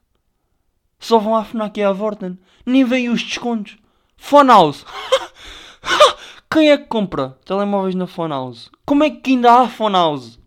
Só 1.01 1.19
vão 1.19 1.35
à 1.35 1.45
Fnac 1.45 1.81
e 1.81 1.83
à 1.83 1.91
Vorten. 1.91 2.39
Nem 2.65 2.85
veem 2.85 3.09
os 3.09 3.21
descontos. 3.21 3.77
Funhouse. 4.17 4.85
Quem 6.53 6.71
é 6.71 6.77
que 6.77 6.85
compra 6.85 7.31
telemóveis 7.47 7.95
na 7.95 8.07
Funhouse? 8.07 8.69
Como 8.85 9.03
é 9.03 9.11
que 9.11 9.31
ainda 9.31 9.53
há 9.53 9.69
Funhouse? 9.69 10.39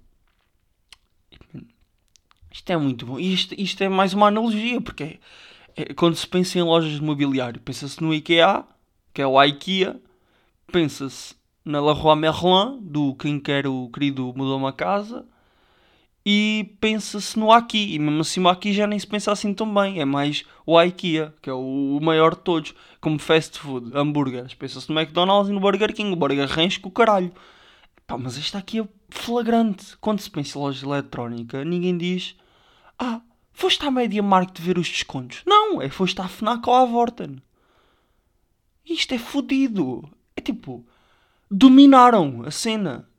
Isto 2.51 2.69
é 2.71 2.77
muito 2.77 3.05
bom. 3.07 3.19
Isto, 3.19 3.55
isto 3.57 3.83
é 3.83 3.89
mais 3.89 4.13
uma 4.13 4.27
analogia, 4.27 4.79
porque 4.79 5.03
é, 5.03 5.19
é- 5.75 5.93
quando 5.93 6.15
se 6.15 6.27
pensa 6.27 6.59
em 6.59 6.61
lojas 6.61 6.93
de 6.93 7.01
mobiliário, 7.01 7.59
pensa-se 7.59 8.01
no 8.03 8.13
IKEA, 8.13 8.63
que 9.13 9.21
é 9.21 9.27
o 9.27 9.41
IKEA, 9.43 9.99
pensa-se 10.71 11.35
na 11.65 11.81
Leroy 11.81 12.15
Merlin, 12.15 12.79
do 12.81 13.15
Quem 13.15 13.39
Quer 13.39 13.65
o 13.67 13.89
Querido 13.89 14.31
Mudou 14.35 14.57
uma 14.57 14.71
Casa, 14.71 15.25
e 16.25 16.75
pensa-se 16.81 17.37
no 17.37 17.51
Aqui, 17.51 17.93
e 17.93 17.99
mesmo 17.99 18.21
assim 18.21 18.39
o 18.41 18.49
Aqui 18.49 18.73
já 18.73 18.87
nem 18.87 18.97
se 18.97 19.05
pensa 19.05 19.31
assim 19.31 19.53
tão 19.53 19.71
bem, 19.71 19.99
é 19.99 20.05
mais 20.05 20.43
o 20.65 20.81
IKEA, 20.81 21.33
que 21.41 21.49
é 21.49 21.53
o, 21.53 21.97
o 21.97 22.03
maior 22.03 22.33
de 22.33 22.41
todos, 22.41 22.73
como 22.99 23.19
fast 23.19 23.59
food, 23.59 23.91
hambúrgueres, 23.95 24.53
pensa-se 24.55 24.89
no 24.89 24.99
McDonald's 24.99 25.49
e 25.49 25.53
no 25.53 25.59
Burger 25.59 25.93
King, 25.93 26.11
o 26.11 26.15
Burger 26.15 26.47
Ranch 26.47 26.79
com 26.79 26.89
o 26.89 26.91
caralho. 26.91 27.31
Pá, 28.07 28.17
mas 28.17 28.37
esta 28.37 28.57
aqui 28.57 28.79
é 28.79 28.87
flagrante, 29.09 29.97
quando 29.99 30.19
se 30.19 30.29
pensa 30.29 30.57
em 30.57 30.61
loja 30.61 30.85
eletrónica, 30.85 31.63
ninguém 31.63 31.97
diz, 31.97 32.35
ah, 32.97 33.21
foste 33.53 33.85
à 33.85 33.91
Media 33.91 34.23
Market 34.23 34.59
ver 34.59 34.77
os 34.77 34.89
descontos. 34.89 35.41
Não, 35.45 35.81
é 35.81 35.89
foste 35.89 36.19
à 36.21 36.27
Fnac 36.27 36.67
ou 36.67 36.75
à 36.75 36.85
Vorten. 36.85 37.41
Isto 38.85 39.15
é 39.15 39.17
fodido. 39.17 40.07
É 40.35 40.41
tipo, 40.41 40.85
dominaram 41.49 42.43
a 42.45 42.51
cena. 42.51 43.09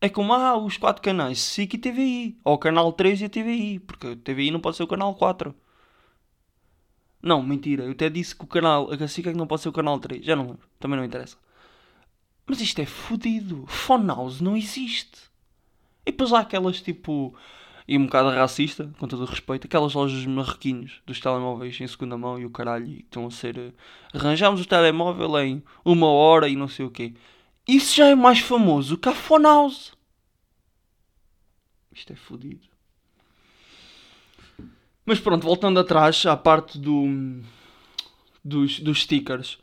É 0.00 0.08
como, 0.08 0.32
ah, 0.32 0.56
os 0.56 0.76
quatro 0.76 1.02
canais, 1.02 1.38
SIC 1.40 1.74
e 1.74 1.78
TVI. 1.78 2.38
Ou 2.44 2.54
o 2.54 2.58
canal 2.58 2.92
3 2.92 3.20
e 3.20 3.24
a 3.26 3.28
TVI. 3.28 3.78
Porque 3.80 4.06
a 4.08 4.16
TVI 4.16 4.50
não 4.50 4.60
pode 4.60 4.76
ser 4.76 4.82
o 4.82 4.86
canal 4.86 5.14
4. 5.14 5.54
Não, 7.22 7.42
mentira. 7.42 7.84
Eu 7.84 7.92
até 7.92 8.08
disse 8.08 8.34
que 8.34 8.44
o 8.44 8.46
canal. 8.46 8.90
A 8.90 9.08
SIC 9.08 9.28
é 9.28 9.32
que 9.32 9.38
não 9.38 9.46
pode 9.46 9.62
ser 9.62 9.68
o 9.68 9.72
canal 9.72 9.98
3. 9.98 10.24
Já 10.24 10.34
não 10.34 10.44
lembro. 10.44 10.68
Também 10.78 10.96
não 10.98 11.04
interessa. 11.04 11.36
Mas 12.46 12.60
isto 12.60 12.80
é 12.80 12.86
fodido. 12.86 13.64
Phone 13.66 14.06
House 14.06 14.40
não 14.40 14.56
existe. 14.56 15.18
E 16.06 16.10
depois 16.12 16.32
há 16.32 16.40
aquelas 16.40 16.80
tipo. 16.80 17.34
E 17.86 17.98
um 17.98 18.04
bocado 18.06 18.30
racista, 18.30 18.92
com 19.00 19.08
todo 19.08 19.22
o 19.22 19.26
respeito, 19.26 19.66
aquelas 19.66 19.94
lojas 19.94 20.24
marroquinos 20.24 21.02
dos 21.04 21.18
telemóveis 21.18 21.80
em 21.80 21.86
segunda 21.88 22.16
mão 22.16 22.38
e 22.38 22.46
o 22.46 22.50
caralho, 22.50 22.86
e 22.86 23.00
estão 23.00 23.26
a 23.26 23.30
ser. 23.32 23.58
eh, 23.58 23.72
Arranjamos 24.14 24.60
o 24.60 24.64
telemóvel 24.64 25.36
em 25.40 25.62
uma 25.84 26.06
hora 26.06 26.48
e 26.48 26.54
não 26.54 26.68
sei 26.68 26.86
o 26.86 26.90
quê. 26.90 27.14
Isso 27.70 27.94
já 27.94 28.06
é 28.06 28.16
mais 28.16 28.40
famoso 28.40 28.98
que 28.98 29.08
a 29.08 29.14
House. 29.44 29.92
Isto 31.94 32.12
é 32.12 32.16
fodido. 32.16 32.66
Mas 35.06 35.20
pronto, 35.20 35.46
voltando 35.46 35.78
atrás 35.78 36.26
à 36.26 36.36
parte 36.36 36.76
do, 36.76 37.06
dos, 38.44 38.80
dos 38.80 39.02
stickers. 39.02 39.56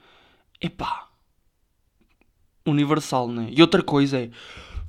Epá. 0.62 1.10
Universal, 2.66 3.28
né? 3.28 3.50
E 3.52 3.62
outra 3.62 3.84
coisa 3.84 4.20
é. 4.20 4.30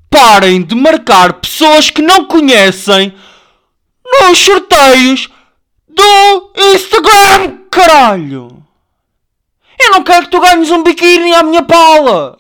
Parem 0.08 0.62
de 0.62 0.76
marcar 0.76 1.40
pessoas 1.40 1.90
que 1.90 2.00
não 2.00 2.24
conhecem 2.24 3.12
nos 4.04 4.38
sorteios 4.38 5.28
do 5.88 6.52
Instagram, 6.56 7.64
caralho! 7.68 8.64
Eu 9.76 9.90
não 9.90 10.04
quero 10.04 10.26
que 10.26 10.30
tu 10.30 10.40
ganhes 10.40 10.70
um 10.70 10.84
biquíni 10.84 11.34
à 11.34 11.42
minha 11.42 11.64
pala! 11.64 12.37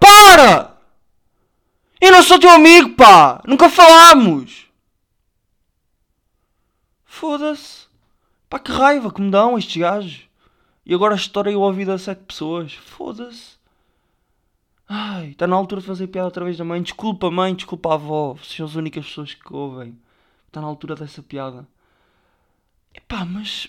Para! 0.00 0.76
Eu 2.00 2.10
não 2.10 2.22
sou 2.22 2.40
teu 2.40 2.50
amigo, 2.50 2.96
pá! 2.96 3.42
Nunca 3.46 3.68
falámos! 3.68 4.66
Foda-se! 7.04 7.86
Pá, 8.48 8.58
que 8.58 8.72
raiva 8.72 9.12
que 9.12 9.20
me 9.20 9.30
dão 9.30 9.56
estes 9.56 9.76
gajos! 9.76 10.28
E 10.84 10.94
agora 10.94 11.14
estourei 11.14 11.54
o 11.54 11.60
ouvido 11.60 11.92
a 11.92 11.98
sete 11.98 12.22
pessoas. 12.24 12.72
Foda-se! 12.72 13.60
Ai, 14.88 15.28
está 15.28 15.46
na 15.46 15.54
altura 15.54 15.80
de 15.80 15.86
fazer 15.86 16.08
piada 16.08 16.26
outra 16.26 16.44
vez 16.44 16.58
da 16.58 16.64
mãe. 16.64 16.82
Desculpa, 16.82 17.30
mãe, 17.30 17.54
desculpa, 17.54 17.94
avó. 17.94 18.32
Vocês 18.32 18.56
são 18.56 18.66
as 18.66 18.74
únicas 18.74 19.06
pessoas 19.06 19.34
que 19.34 19.54
ouvem. 19.54 19.96
Está 20.48 20.60
na 20.60 20.66
altura 20.66 20.96
dessa 20.96 21.22
piada. 21.22 21.68
Epá, 22.92 23.24
mas. 23.24 23.68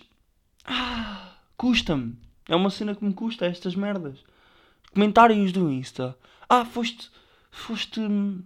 Ah, 0.65 1.35
custa-me. 1.55 2.17
É 2.47 2.55
uma 2.55 2.71
cena 2.71 2.95
que 2.95 3.05
me 3.05 3.13
custa, 3.13 3.45
estas 3.45 3.75
merdas. 3.75 4.17
Comentários 4.93 5.51
do 5.51 5.71
Insta. 5.71 6.17
Ah, 6.49 6.65
foste. 6.65 7.09
Foste. 7.49 7.99
hum, 7.99 8.43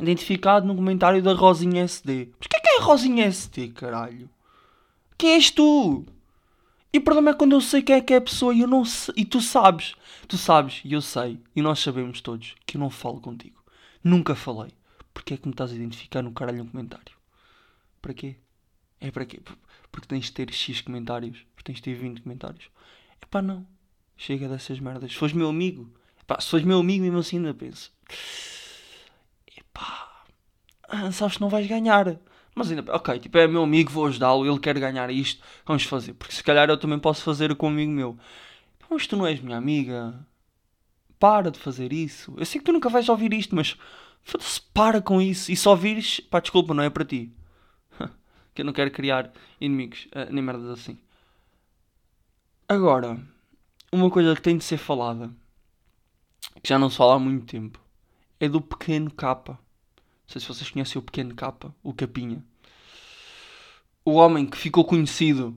Identificado 0.00 0.64
no 0.66 0.76
comentário 0.76 1.20
da 1.22 1.32
Rosinha 1.34 1.82
SD. 1.82 2.30
Mas 2.38 2.46
quem 2.46 2.58
é 2.58 2.62
que 2.62 2.68
é 2.68 2.78
a 2.80 2.84
Rosinha 2.84 3.24
SD, 3.26 3.68
caralho? 3.70 4.30
Quem 5.16 5.32
és 5.32 5.50
tu? 5.50 6.06
E 6.92 6.98
o 6.98 7.02
problema 7.02 7.30
é 7.30 7.34
quando 7.34 7.52
eu 7.52 7.60
sei 7.60 7.82
quem 7.82 7.96
é 7.96 8.00
que 8.00 8.14
é 8.14 8.18
a 8.18 8.20
pessoa 8.20 8.54
e 8.54 8.60
eu 8.60 8.68
não 8.68 8.84
sei. 8.84 9.12
E 9.18 9.24
tu 9.24 9.40
sabes. 9.40 9.94
Tu 10.28 10.38
sabes, 10.38 10.80
e 10.84 10.92
eu 10.92 11.02
sei, 11.02 11.40
e 11.56 11.60
nós 11.60 11.80
sabemos 11.80 12.20
todos, 12.20 12.54
que 12.64 12.76
eu 12.76 12.80
não 12.80 12.90
falo 12.90 13.20
contigo. 13.20 13.60
Nunca 14.04 14.36
falei. 14.36 14.70
Porque 15.12 15.34
é 15.34 15.36
que 15.36 15.46
me 15.48 15.52
estás 15.52 15.72
a 15.72 15.74
identificar 15.74 16.22
no 16.22 16.30
caralho 16.32 16.62
um 16.62 16.66
comentário? 16.68 17.16
Para 18.00 18.14
quê? 18.14 18.36
É 19.00 19.10
para 19.10 19.26
quê? 19.26 19.40
Por- 19.40 19.58
Porque 19.90 20.06
tens 20.06 20.26
de 20.26 20.32
ter 20.32 20.52
X 20.52 20.80
comentários. 20.80 21.38
Porque 21.56 21.72
tens 21.72 21.76
de 21.76 21.82
ter 21.82 21.94
20 21.94 22.22
comentários. 22.22 22.70
Epá, 23.20 23.42
não. 23.42 23.66
Chega 24.18 24.48
dessas 24.48 24.80
merdas. 24.80 25.12
Se 25.12 25.16
fores 25.16 25.32
meu 25.32 25.48
amigo. 25.48 25.88
Epá, 26.20 26.40
se 26.40 26.50
fores 26.50 26.66
meu 26.66 26.80
amigo, 26.80 27.04
mesmo 27.04 27.20
assim 27.20 27.36
ainda 27.36 27.54
penso. 27.54 27.92
Epá. 29.56 30.24
ah, 30.88 31.12
sabes 31.12 31.36
que 31.36 31.40
não 31.40 31.48
vais 31.48 31.66
ganhar. 31.68 32.18
Mas 32.52 32.68
ainda, 32.68 32.92
ok, 32.92 33.20
tipo, 33.20 33.38
é 33.38 33.46
meu 33.46 33.62
amigo, 33.62 33.92
vou 33.92 34.06
ajudá-lo, 34.06 34.44
ele 34.44 34.58
quer 34.58 34.76
ganhar 34.80 35.08
isto, 35.10 35.40
vamos 35.64 35.84
fazer. 35.84 36.14
Porque 36.14 36.34
se 36.34 36.42
calhar 36.42 36.68
eu 36.68 36.76
também 36.76 36.98
posso 36.98 37.22
fazer 37.22 37.54
com 37.54 37.68
um 37.68 37.70
amigo 37.70 37.92
meu. 37.92 38.18
Mas 38.90 39.06
tu 39.06 39.16
não 39.16 39.24
és 39.24 39.40
minha 39.40 39.56
amiga. 39.56 40.26
Para 41.20 41.52
de 41.52 41.58
fazer 41.58 41.92
isso. 41.92 42.34
Eu 42.36 42.44
sei 42.44 42.58
que 42.58 42.64
tu 42.64 42.72
nunca 42.72 42.88
vais 42.88 43.08
ouvir 43.08 43.32
isto, 43.32 43.54
mas 43.54 43.76
foda-se, 44.24 44.60
para 44.74 45.00
com 45.00 45.22
isso. 45.22 45.52
E 45.52 45.56
se 45.56 45.68
ouvires, 45.68 46.18
pá, 46.20 46.40
desculpa, 46.40 46.74
não 46.74 46.82
é 46.82 46.90
para 46.90 47.04
ti. 47.04 47.32
que 48.52 48.62
eu 48.62 48.64
não 48.64 48.72
quero 48.72 48.90
criar 48.90 49.32
inimigos, 49.60 50.08
eh, 50.10 50.28
nem 50.30 50.42
merdas 50.42 50.68
assim. 50.70 50.98
Agora, 52.68 53.18
uma 53.92 54.10
coisa 54.10 54.34
que 54.34 54.42
tem 54.42 54.56
de 54.56 54.64
ser 54.64 54.76
falada, 54.78 55.30
que 56.62 56.68
já 56.68 56.78
não 56.78 56.90
se 56.90 56.96
fala 56.96 57.14
há 57.14 57.18
muito 57.18 57.46
tempo, 57.46 57.80
é 58.38 58.48
do 58.48 58.60
pequeno 58.60 59.10
capa. 59.10 59.52
Não 59.52 60.32
sei 60.32 60.40
se 60.40 60.48
vocês 60.48 60.70
conhecem 60.70 60.98
o 60.98 61.02
pequeno 61.02 61.34
capa, 61.34 61.74
o 61.82 61.92
capinha. 61.92 62.44
O 64.04 64.12
homem 64.12 64.46
que 64.46 64.56
ficou 64.56 64.84
conhecido 64.84 65.56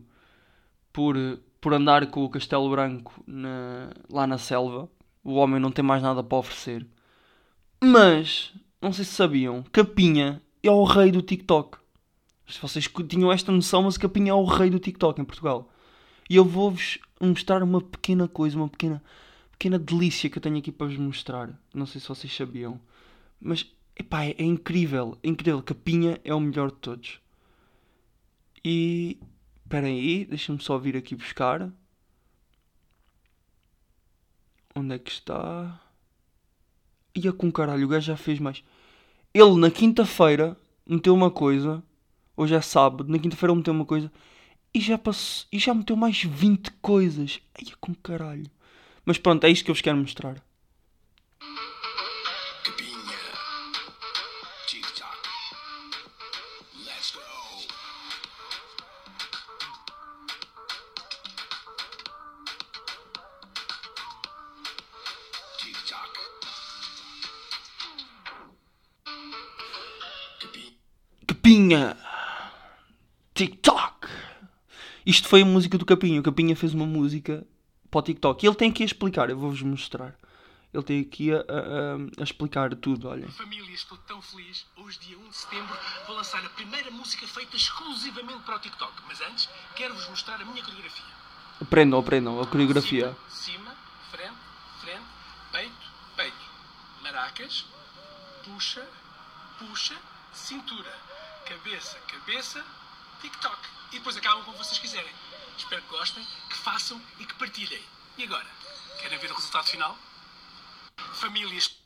por, 0.91 1.15
por 1.59 1.73
andar 1.73 2.07
com 2.07 2.23
o 2.23 2.29
Castelo 2.29 2.69
Branco 2.69 3.23
na- 3.25 3.91
lá 4.09 4.25
na 4.27 4.37
selva. 4.37 4.89
O 5.23 5.35
homem 5.35 5.59
não 5.59 5.71
tem 5.71 5.83
mais 5.85 6.01
nada 6.01 6.23
para 6.23 6.37
oferecer. 6.37 6.85
Mas, 7.83 8.53
não 8.81 8.91
sei 8.91 9.05
se 9.05 9.11
sabiam, 9.11 9.63
Capinha 9.71 10.41
é 10.63 10.71
o 10.71 10.83
rei 10.83 11.11
do 11.11 11.21
TikTok. 11.21 11.77
Se 12.47 12.59
vocês 12.59 12.89
tinham 13.07 13.31
esta 13.31 13.51
noção, 13.51 13.83
mas 13.83 13.97
Capinha 13.97 14.31
é 14.31 14.33
o 14.33 14.43
rei 14.43 14.69
do 14.69 14.79
TikTok 14.79 15.21
em 15.21 15.25
Portugal. 15.25 15.71
E 16.31 16.37
eu 16.37 16.45
vou-vos 16.45 16.97
mostrar 17.19 17.61
uma 17.61 17.81
pequena 17.81 18.25
coisa, 18.25 18.55
uma 18.55 18.69
pequena, 18.69 19.03
pequena 19.51 19.77
delícia 19.77 20.29
que 20.29 20.37
eu 20.37 20.41
tenho 20.41 20.59
aqui 20.59 20.71
para 20.71 20.87
vos 20.87 20.95
mostrar. 20.95 21.49
Não 21.73 21.85
sei 21.85 21.99
se 21.99 22.07
vocês 22.07 22.33
sabiam. 22.33 22.79
Mas, 23.37 23.69
epá, 23.99 24.23
é, 24.23 24.29
é 24.37 24.43
incrível. 24.45 25.17
É 25.21 25.27
incrível. 25.27 25.61
Capinha 25.61 26.21
é 26.23 26.33
o 26.33 26.39
melhor 26.39 26.71
de 26.71 26.77
todos. 26.77 27.19
E, 28.63 29.19
esperem 29.61 29.99
aí, 29.99 30.23
deixa-me 30.23 30.61
só 30.61 30.77
vir 30.77 30.95
aqui 30.95 31.17
buscar. 31.17 31.69
Onde 34.73 34.95
é 34.95 34.99
que 34.99 35.11
está? 35.11 35.81
Ia 37.13 37.33
com 37.33 37.51
caralho, 37.51 37.83
o 37.83 37.89
gajo 37.89 38.07
já 38.07 38.15
fez 38.15 38.39
mais. 38.39 38.63
Ele 39.33 39.57
na 39.57 39.69
quinta-feira 39.69 40.55
meteu 40.87 41.13
uma 41.13 41.29
coisa. 41.29 41.83
Hoje 42.37 42.55
é 42.55 42.61
sábado, 42.61 43.11
na 43.11 43.19
quinta-feira 43.19 43.51
ele 43.51 43.57
meteu 43.57 43.73
uma 43.73 43.85
coisa. 43.85 44.09
E 44.73 44.79
já 44.79 44.97
passou, 44.97 45.47
e 45.51 45.59
já 45.59 45.73
meteu 45.73 45.95
mais 45.97 46.23
20 46.23 46.71
coisas. 46.81 47.39
Ia 47.61 47.75
com 47.79 47.93
caralho. 47.93 48.49
Mas 49.05 49.17
pronto, 49.17 49.43
é 49.43 49.49
isto 49.49 49.65
que 49.65 49.71
eu 49.71 49.75
vos 49.75 49.81
quero 49.81 49.97
mostrar. 49.97 50.41
Capinha. 52.63 53.17
TikTok. 54.67 55.27
Let's 56.85 57.11
go. 57.11 57.21
TikTok. 65.57 66.19
Capinha. 70.39 70.73
Capinha! 71.27 71.97
TikTok! 73.33 74.07
Isto 75.11 75.27
foi 75.27 75.41
a 75.41 75.45
música 75.45 75.77
do 75.77 75.85
Capinha. 75.85 76.21
O 76.21 76.23
Capinha 76.23 76.55
fez 76.55 76.73
uma 76.73 76.85
música 76.85 77.45
para 77.89 77.99
o 77.99 78.01
TikTok. 78.01 78.45
E 78.45 78.47
ele 78.47 78.55
tem 78.55 78.69
aqui 78.71 78.83
a 78.83 78.85
explicar, 78.85 79.29
eu 79.29 79.37
vou-vos 79.37 79.61
mostrar. 79.61 80.15
Ele 80.73 80.83
tem 80.83 81.01
aqui 81.01 81.33
a, 81.33 81.39
a- 81.39 81.41
a- 82.21 82.23
explicar 82.23 82.73
tudo, 82.75 83.09
olhem. 83.09 83.27
Família, 83.27 83.73
estou 83.75 83.97
tão 84.07 84.21
feliz. 84.21 84.65
Hoje, 84.77 84.97
dia 84.99 85.17
1 85.19 85.27
de 85.29 85.35
setembro, 85.35 85.77
vou 86.07 86.15
lançar 86.15 86.45
a 86.45 86.49
primeira 86.51 86.89
música 86.91 87.27
feita 87.27 87.57
exclusivamente 87.57 88.39
para 88.45 88.55
o 88.55 88.59
TikTok. 88.59 88.93
Mas 89.05 89.19
antes, 89.19 89.49
quero-vos 89.75 90.07
mostrar 90.07 90.35
a 90.41 90.45
minha 90.45 90.63
coreografia. 90.63 91.05
Aprendam, 91.59 91.99
aprendam 91.99 92.41
a 92.41 92.47
coreografia. 92.47 93.13
Cima, 93.27 93.67
cima, 93.67 93.75
frente, 94.11 94.37
frente, 94.79 95.05
peito, 95.51 95.87
peito. 96.15 96.51
Maracas, 97.03 97.65
puxa, 98.45 98.87
puxa, 99.59 99.95
cintura, 100.31 100.93
cabeça, 101.45 101.97
cabeça, 102.07 102.63
TikTok. 103.21 103.57
E 103.91 103.97
depois 103.97 104.17
acabam 104.17 104.43
como 104.43 104.57
vocês 104.57 104.79
quiserem. 104.79 105.11
Espero 105.57 105.81
que 105.81 105.89
gostem, 105.89 106.25
que 106.49 106.57
façam 106.57 107.01
e 107.19 107.25
que 107.25 107.35
partilhem. 107.35 107.81
E 108.17 108.23
agora? 108.23 108.47
Querem 109.01 109.17
ver 109.19 109.31
o 109.31 109.35
resultado 109.35 109.67
final? 109.67 109.97
Famílias 111.13 111.81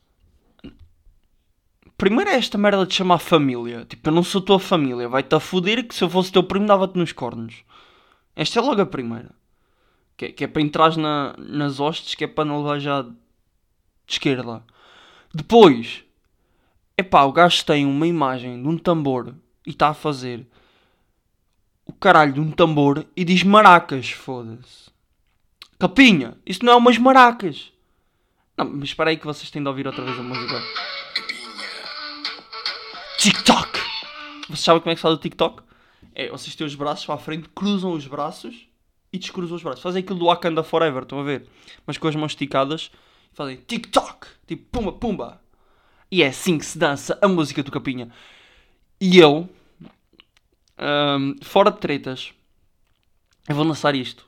Primeiro 1.98 2.30
é 2.30 2.36
esta 2.36 2.58
merda 2.58 2.86
de 2.86 2.94
chamar 2.94 3.20
família. 3.20 3.86
Tipo, 3.86 4.10
eu 4.10 4.14
não 4.14 4.24
sou 4.24 4.42
tua 4.42 4.60
família. 4.60 5.08
Vai-te 5.08 5.34
a 5.34 5.40
foder 5.40 5.88
que 5.88 5.96
se 5.96 6.04
eu 6.04 6.10
fosse 6.10 6.32
teu 6.32 6.44
primo 6.44 6.66
dava-te 6.66 6.98
nos 6.98 7.14
cornos. 7.14 7.64
Esta 8.36 8.60
é 8.60 8.62
logo 8.62 8.82
a 8.82 8.86
primeira. 8.86 9.32
Que 10.18 10.26
é, 10.26 10.32
que 10.32 10.44
é 10.44 10.48
para 10.48 10.62
entrar 10.62 10.98
na, 10.98 11.34
nas 11.38 11.80
hostes, 11.80 12.16
que 12.16 12.26
é 12.26 12.28
para 12.28 12.44
não 12.44 12.58
levar 12.62 12.80
já 12.80 13.02
de 13.02 13.14
esquerda. 14.08 14.62
Depois, 15.34 16.04
epá, 16.98 17.24
o 17.24 17.32
gajo 17.32 17.64
tem 17.64 17.86
uma 17.86 18.08
imagem 18.08 18.62
de 18.62 18.68
um 18.68 18.78
tambor 18.78 19.34
e 19.66 19.72
está 19.72 19.90
a 19.90 19.94
fazer 19.94 20.46
o 21.86 21.94
caralho 21.94 22.34
de 22.34 22.40
um 22.40 22.52
tambor 22.52 23.06
e 23.16 23.24
diz 23.24 23.44
maracas, 23.44 24.10
foda-se. 24.10 24.90
Capinha, 25.78 26.38
isso 26.46 26.64
não 26.66 26.74
é 26.74 26.76
umas 26.76 26.98
maracas. 26.98 27.72
Não, 28.58 28.66
mas 28.66 28.90
espera 28.90 29.10
aí 29.10 29.18
que 29.18 29.26
vocês 29.26 29.52
têm 29.52 29.62
de 29.62 29.68
ouvir 29.68 29.86
outra 29.86 30.04
vez 30.04 30.18
a 30.18 30.24
música. 30.24 30.62
TikTok! 33.20 33.80
Vocês 34.48 34.60
sabem 34.62 34.82
como 34.82 34.92
é 34.92 34.96
que 34.96 35.00
se 35.00 35.04
faz 35.04 35.16
o 35.16 35.20
TikTok? 35.20 35.64
É, 36.14 36.30
vocês 36.30 36.56
têm 36.56 36.66
os 36.66 36.76
braços 36.76 37.06
para 37.06 37.16
a 37.16 37.18
frente, 37.18 37.50
cruzam 37.50 37.92
os 37.92 38.08
braços 38.08 38.68
e 39.12 39.18
descruza 39.18 39.54
os 39.54 39.62
braços. 39.62 39.84
Fazem 39.84 40.02
aquilo 40.02 40.20
do 40.20 40.26
Wakanda 40.26 40.64
Forever, 40.64 41.04
estão 41.04 41.20
a 41.20 41.24
ver? 41.24 41.48
Mas 41.86 41.98
com 41.98 42.08
as 42.08 42.16
mãos 42.16 42.32
esticadas. 42.32 42.92
Fazem 43.34 43.58
TikTok. 43.58 44.28
Tipo, 44.48 44.64
pumba, 44.72 44.94
pumba. 44.94 45.42
E 46.10 46.24
é 46.24 46.28
assim 46.28 46.58
que 46.58 46.66
se 46.66 46.78
dança 46.78 47.20
a 47.22 47.28
música 47.28 47.62
do 47.62 47.72
Capinha. 47.72 48.10
E 49.02 49.18
eu, 49.18 49.50
ahm, 50.78 51.34
fora 51.42 51.72
de 51.72 51.80
tretas, 51.80 52.34
eu 53.48 53.56
vou 53.56 53.66
lançar 53.66 53.96
isto. 53.96 54.26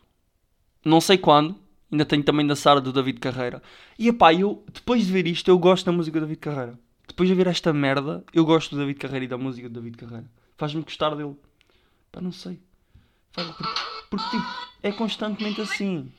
Não 0.84 1.02
sei 1.02 1.18
quando. 1.18 1.58
Ainda 1.90 2.04
tenho 2.06 2.22
também 2.22 2.46
da 2.46 2.54
Sara 2.56 2.82
do 2.82 2.92
David 2.92 3.18
Carreira. 3.20 3.64
E 3.98 4.10
epá, 4.10 4.34
eu, 4.34 4.62
depois 4.74 5.06
de 5.06 5.12
ver 5.14 5.26
isto, 5.26 5.48
eu 5.50 5.58
gosto 5.58 5.86
da 5.86 5.92
música 5.94 6.20
do 6.20 6.26
David 6.26 6.42
Carreira. 6.42 6.78
Depois 7.08 7.30
de 7.30 7.36
ver 7.36 7.48
esta 7.48 7.72
merda, 7.72 8.26
eu 8.34 8.44
gosto 8.44 8.72
do 8.76 8.80
David 8.82 9.00
Carreira 9.00 9.24
e 9.24 9.28
da 9.28 9.38
música 9.38 9.70
do 9.70 9.76
David 9.80 9.96
Carreira. 9.98 10.30
Faz-me 10.58 10.82
gostar 10.82 11.16
dele. 11.16 11.38
Pá, 12.12 12.20
não 12.20 12.34
sei. 12.34 12.60
Faz- 13.32 13.48
porque, 13.56 13.80
porque, 14.10 14.30
tipo, 14.32 14.46
é 14.84 14.92
constantemente 14.92 15.62
assim. 15.62 16.12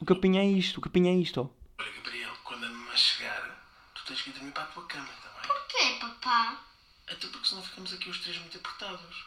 O 0.00 0.04
capinha 0.04 0.40
é 0.42 0.46
isto, 0.50 0.78
o 0.78 0.80
capinha 0.80 1.12
é 1.12 1.14
isto, 1.14 1.40
ó. 1.40 1.48
Olha, 1.80 1.92
Gabriel, 2.02 2.32
quando 2.42 2.64
a 2.64 2.68
mamãe 2.68 2.96
chegar, 2.96 3.64
tu 3.94 4.04
tens 4.04 4.22
que 4.22 4.30
ir 4.30 4.32
dormir 4.32 4.50
para 4.50 4.64
a 4.64 4.66
tua 4.66 4.82
cama, 4.86 5.06
está 5.16 5.30
bem? 5.40 5.46
Porquê, 5.46 6.00
papá? 6.00 6.60
Até 7.08 7.28
porque 7.28 7.46
senão 7.46 7.62
ficamos 7.62 7.92
aqui 7.92 8.10
os 8.10 8.18
três 8.18 8.38
muito 8.38 8.58
apertados. 8.58 9.24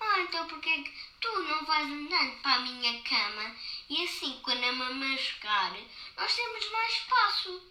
Ah, 0.00 0.20
então 0.22 0.46
porquê 0.46 0.82
que 0.82 0.92
tu 1.20 1.28
não 1.42 1.64
vais 1.66 1.86
andando 1.86 2.42
para 2.42 2.54
a 2.54 2.60
minha 2.60 3.02
cama 3.02 3.54
e 3.88 4.04
assim, 4.04 4.38
quando 4.42 4.64
a 4.64 4.72
mamãe 4.72 5.16
chegar, 5.18 5.72
nós 6.16 6.34
temos 6.34 6.70
mais 6.72 6.92
espaço? 6.92 7.62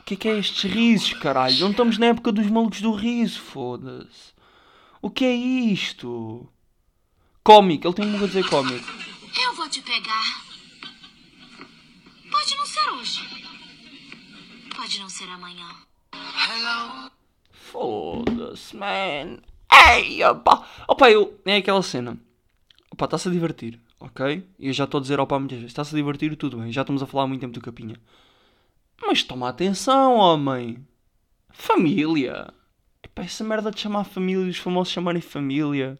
O 0.00 0.02
que 0.04 0.14
é 0.14 0.16
que 0.16 0.28
é 0.28 0.38
estes 0.38 0.70
risos, 0.70 1.12
caralho? 1.20 1.56
Não 1.60 1.70
estamos 1.70 1.98
na 1.98 2.06
época 2.06 2.32
dos 2.32 2.46
malucos 2.48 2.80
do 2.80 2.92
riso, 2.92 3.40
foda-se. 3.40 4.34
O 5.00 5.08
que 5.08 5.24
é 5.24 5.32
isto? 5.32 6.48
Cómico, 7.44 7.86
ele 7.86 7.94
tem 7.94 8.06
um 8.06 8.16
a 8.22 8.26
dizer 8.26 8.48
cómico. 8.48 8.86
Eu 9.40 9.54
vou 9.54 9.68
te 9.68 9.80
pegar. 9.82 10.44
Pode 12.30 12.56
não 12.56 12.66
ser 12.66 12.90
hoje. 12.90 13.20
Pode 14.74 14.98
não 14.98 15.08
ser 15.08 15.28
amanhã. 15.28 15.74
Foda-se, 17.52 18.76
man. 18.76 19.38
Ei, 19.88 20.22
opa. 20.24 20.66
Eu. 21.08 21.40
É 21.44 21.56
aquela 21.56 21.82
cena. 21.82 22.18
Opa, 22.92 23.04
está-se 23.06 23.28
a 23.28 23.32
divertir, 23.32 23.80
ok? 23.98 24.46
E 24.58 24.68
eu 24.68 24.72
já 24.72 24.84
estou 24.84 24.98
a 24.98 25.02
dizer 25.02 25.20
opa 25.20 25.38
muitas 25.38 25.58
vezes. 25.58 25.70
Está-se 25.72 25.94
a 25.94 25.98
divertir, 25.98 26.36
tudo 26.36 26.58
bem. 26.58 26.72
Já 26.72 26.82
estamos 26.82 27.02
a 27.02 27.06
falar 27.06 27.24
há 27.24 27.26
muito 27.26 27.40
tempo 27.40 27.54
do 27.54 27.60
Capinha. 27.60 27.96
Mas 29.00 29.22
toma 29.22 29.48
atenção, 29.48 30.16
homem. 30.16 30.86
Família. 31.50 32.52
Epá, 33.02 33.22
essa 33.22 33.42
merda 33.44 33.70
de 33.70 33.80
chamar 33.80 34.04
família 34.04 34.46
e 34.46 34.50
os 34.50 34.58
famosos 34.58 34.92
chamarem 34.92 35.22
família. 35.22 35.98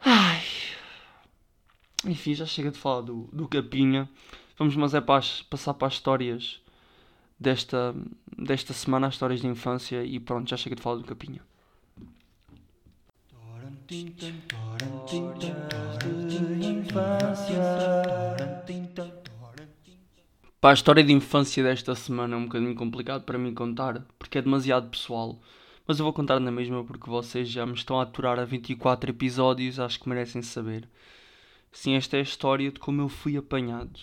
Ai. 0.00 0.42
Enfim, 2.04 2.34
já 2.34 2.46
chega 2.46 2.70
de 2.70 2.78
falar 2.78 3.02
do, 3.02 3.28
do 3.32 3.48
Capinha. 3.48 4.08
Vamos, 4.56 4.74
mas 4.76 4.94
é 4.94 5.00
para 5.00 5.18
as- 5.18 5.42
passar 5.42 5.74
para 5.74 5.88
as 5.88 5.94
histórias 5.94 6.60
desta, 7.38 7.94
desta 8.36 8.72
semana, 8.72 9.08
as 9.08 9.14
histórias 9.14 9.40
de 9.40 9.46
infância. 9.46 10.04
E 10.04 10.18
pronto, 10.20 10.48
já 10.48 10.56
chega 10.56 10.76
de 10.76 10.82
falar 10.82 10.96
do 10.96 11.04
Capinha. 11.04 11.40
Pá, 20.60 20.70
a 20.70 20.74
história 20.74 21.02
de 21.02 21.10
infância 21.10 21.62
desta 21.62 21.94
semana 21.94 22.34
é 22.34 22.38
um 22.38 22.44
bocadinho 22.44 22.74
complicado 22.74 23.24
para 23.24 23.38
mim 23.38 23.54
contar, 23.54 24.06
porque 24.18 24.36
é 24.36 24.42
demasiado 24.42 24.90
pessoal. 24.90 25.40
Mas 25.86 25.98
eu 25.98 26.04
vou 26.04 26.12
contar 26.12 26.38
na 26.38 26.50
mesma 26.50 26.84
porque 26.84 27.08
vocês 27.08 27.48
já 27.48 27.64
me 27.64 27.72
estão 27.72 27.98
a 27.98 28.02
aturar 28.02 28.38
a 28.38 28.44
24 28.44 29.08
episódios, 29.08 29.80
acho 29.80 29.98
que 29.98 30.08
merecem 30.10 30.42
saber. 30.42 30.86
Sim, 31.72 31.94
esta 31.94 32.18
é 32.18 32.20
a 32.20 32.24
história 32.24 32.70
de 32.70 32.78
como 32.78 33.00
eu 33.00 33.08
fui 33.08 33.38
apanhado 33.38 33.98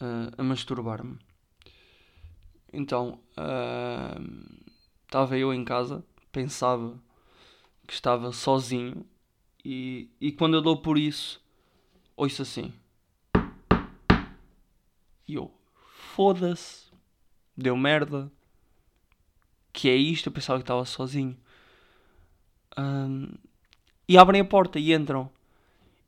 ah, 0.00 0.30
a 0.38 0.42
masturbar-me. 0.42 1.18
Então, 2.72 3.20
ah, 3.36 4.18
estava 5.04 5.36
eu 5.36 5.52
em 5.52 5.66
casa, 5.66 6.02
pensava 6.32 6.98
que 7.90 7.94
estava 7.94 8.30
sozinho 8.30 9.04
e, 9.64 10.08
e 10.20 10.30
quando 10.30 10.54
eu 10.54 10.62
dou 10.62 10.76
por 10.76 10.96
isso, 10.96 11.42
ouço 12.16 12.42
assim. 12.42 12.72
E 15.26 15.34
eu, 15.34 15.52
foda-se, 16.14 16.84
deu 17.56 17.76
merda. 17.76 18.30
Que 19.72 19.88
é 19.88 19.96
isto? 19.96 20.28
Eu 20.28 20.32
pensava 20.32 20.60
que 20.60 20.62
estava 20.62 20.84
sozinho. 20.84 21.36
Ahm, 22.76 23.34
e 24.08 24.16
abrem 24.16 24.40
a 24.40 24.44
porta 24.44 24.78
e 24.78 24.94
entram. 24.94 25.28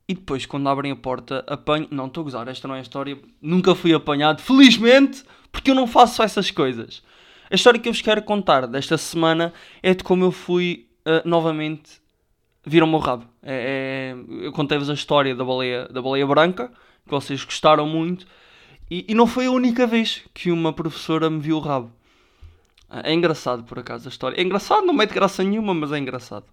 E 0.07 0.15
depois, 0.15 0.47
quando 0.47 0.69
abrem 0.69 0.93
a 0.93 0.97
porta, 0.97 1.45
apanho. 1.49 1.89
Não, 1.91 2.07
estou 2.07 2.21
a 2.21 2.25
gozar, 2.25 2.47
esta 2.47 2.69
não 2.69 2.77
é 2.77 2.79
a 2.79 2.83
história. 2.83 3.21
Nunca 3.41 3.75
fui 3.75 3.93
apanhado, 3.93 4.41
felizmente, 4.41 5.25
porque 5.51 5.73
eu 5.73 5.75
não 5.75 5.89
faço 5.89 6.23
essas 6.23 6.49
coisas. 6.49 7.03
A 7.51 7.57
história 7.57 7.81
que 7.81 7.89
eu 7.89 7.93
vos 7.93 8.03
quero 8.03 8.23
contar 8.23 8.69
desta 8.69 8.97
semana 8.97 9.53
é 9.83 9.93
de 9.93 10.05
como 10.05 10.23
eu 10.23 10.31
fui 10.31 10.87
ah, 11.05 11.23
novamente 11.25 12.01
vir 12.65 12.83
ao 12.83 12.89
meu 12.89 12.99
rabo. 12.99 13.27
É- 13.43 14.15
é- 14.15 14.47
eu 14.47 14.53
contei-vos 14.53 14.89
a 14.89 14.95
história 14.95 15.35
da 15.35 15.45
baleia, 15.45 15.89
da 15.89 16.01
baleia 16.01 16.27
branca, 16.27 16.69
que 17.05 17.11
vocês 17.11 17.45
gostaram 17.45 17.87
muito. 17.87 18.27
E, 18.91 19.05
e 19.09 19.15
não 19.15 19.27
foi 19.27 19.47
a 19.47 19.51
única 19.51 19.87
vez 19.87 20.23
que 20.35 20.51
uma 20.51 20.73
professora 20.73 21.29
me 21.31 21.41
viu 21.41 21.57
o 21.57 21.61
rabo. 21.61 21.91
É 23.05 23.13
engraçado, 23.15 23.65
por 23.65 23.79
acaso, 23.79 24.07
a 24.07 24.11
história. 24.11 24.39
É 24.39 24.43
engraçado, 24.43 24.85
não 24.85 24.93
mete 24.93 25.15
graça 25.15 25.43
nenhuma, 25.43 25.73
mas 25.73 25.93
é 25.93 25.99
engraçado. 25.99 26.45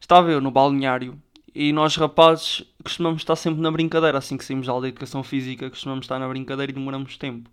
Estava 0.00 0.30
eu 0.30 0.40
no 0.40 0.50
balneário 0.50 1.20
e 1.54 1.72
nós, 1.72 1.96
rapazes, 1.96 2.62
costumamos 2.84 3.22
estar 3.22 3.34
sempre 3.34 3.60
na 3.60 3.70
brincadeira. 3.70 4.18
Assim 4.18 4.36
que 4.36 4.44
saímos 4.44 4.66
da 4.66 4.72
aula 4.72 4.82
de 4.86 4.88
educação 4.90 5.22
física, 5.24 5.68
costumamos 5.68 6.04
estar 6.04 6.18
na 6.20 6.28
brincadeira 6.28 6.70
e 6.70 6.74
demoramos 6.74 7.16
tempo. 7.16 7.50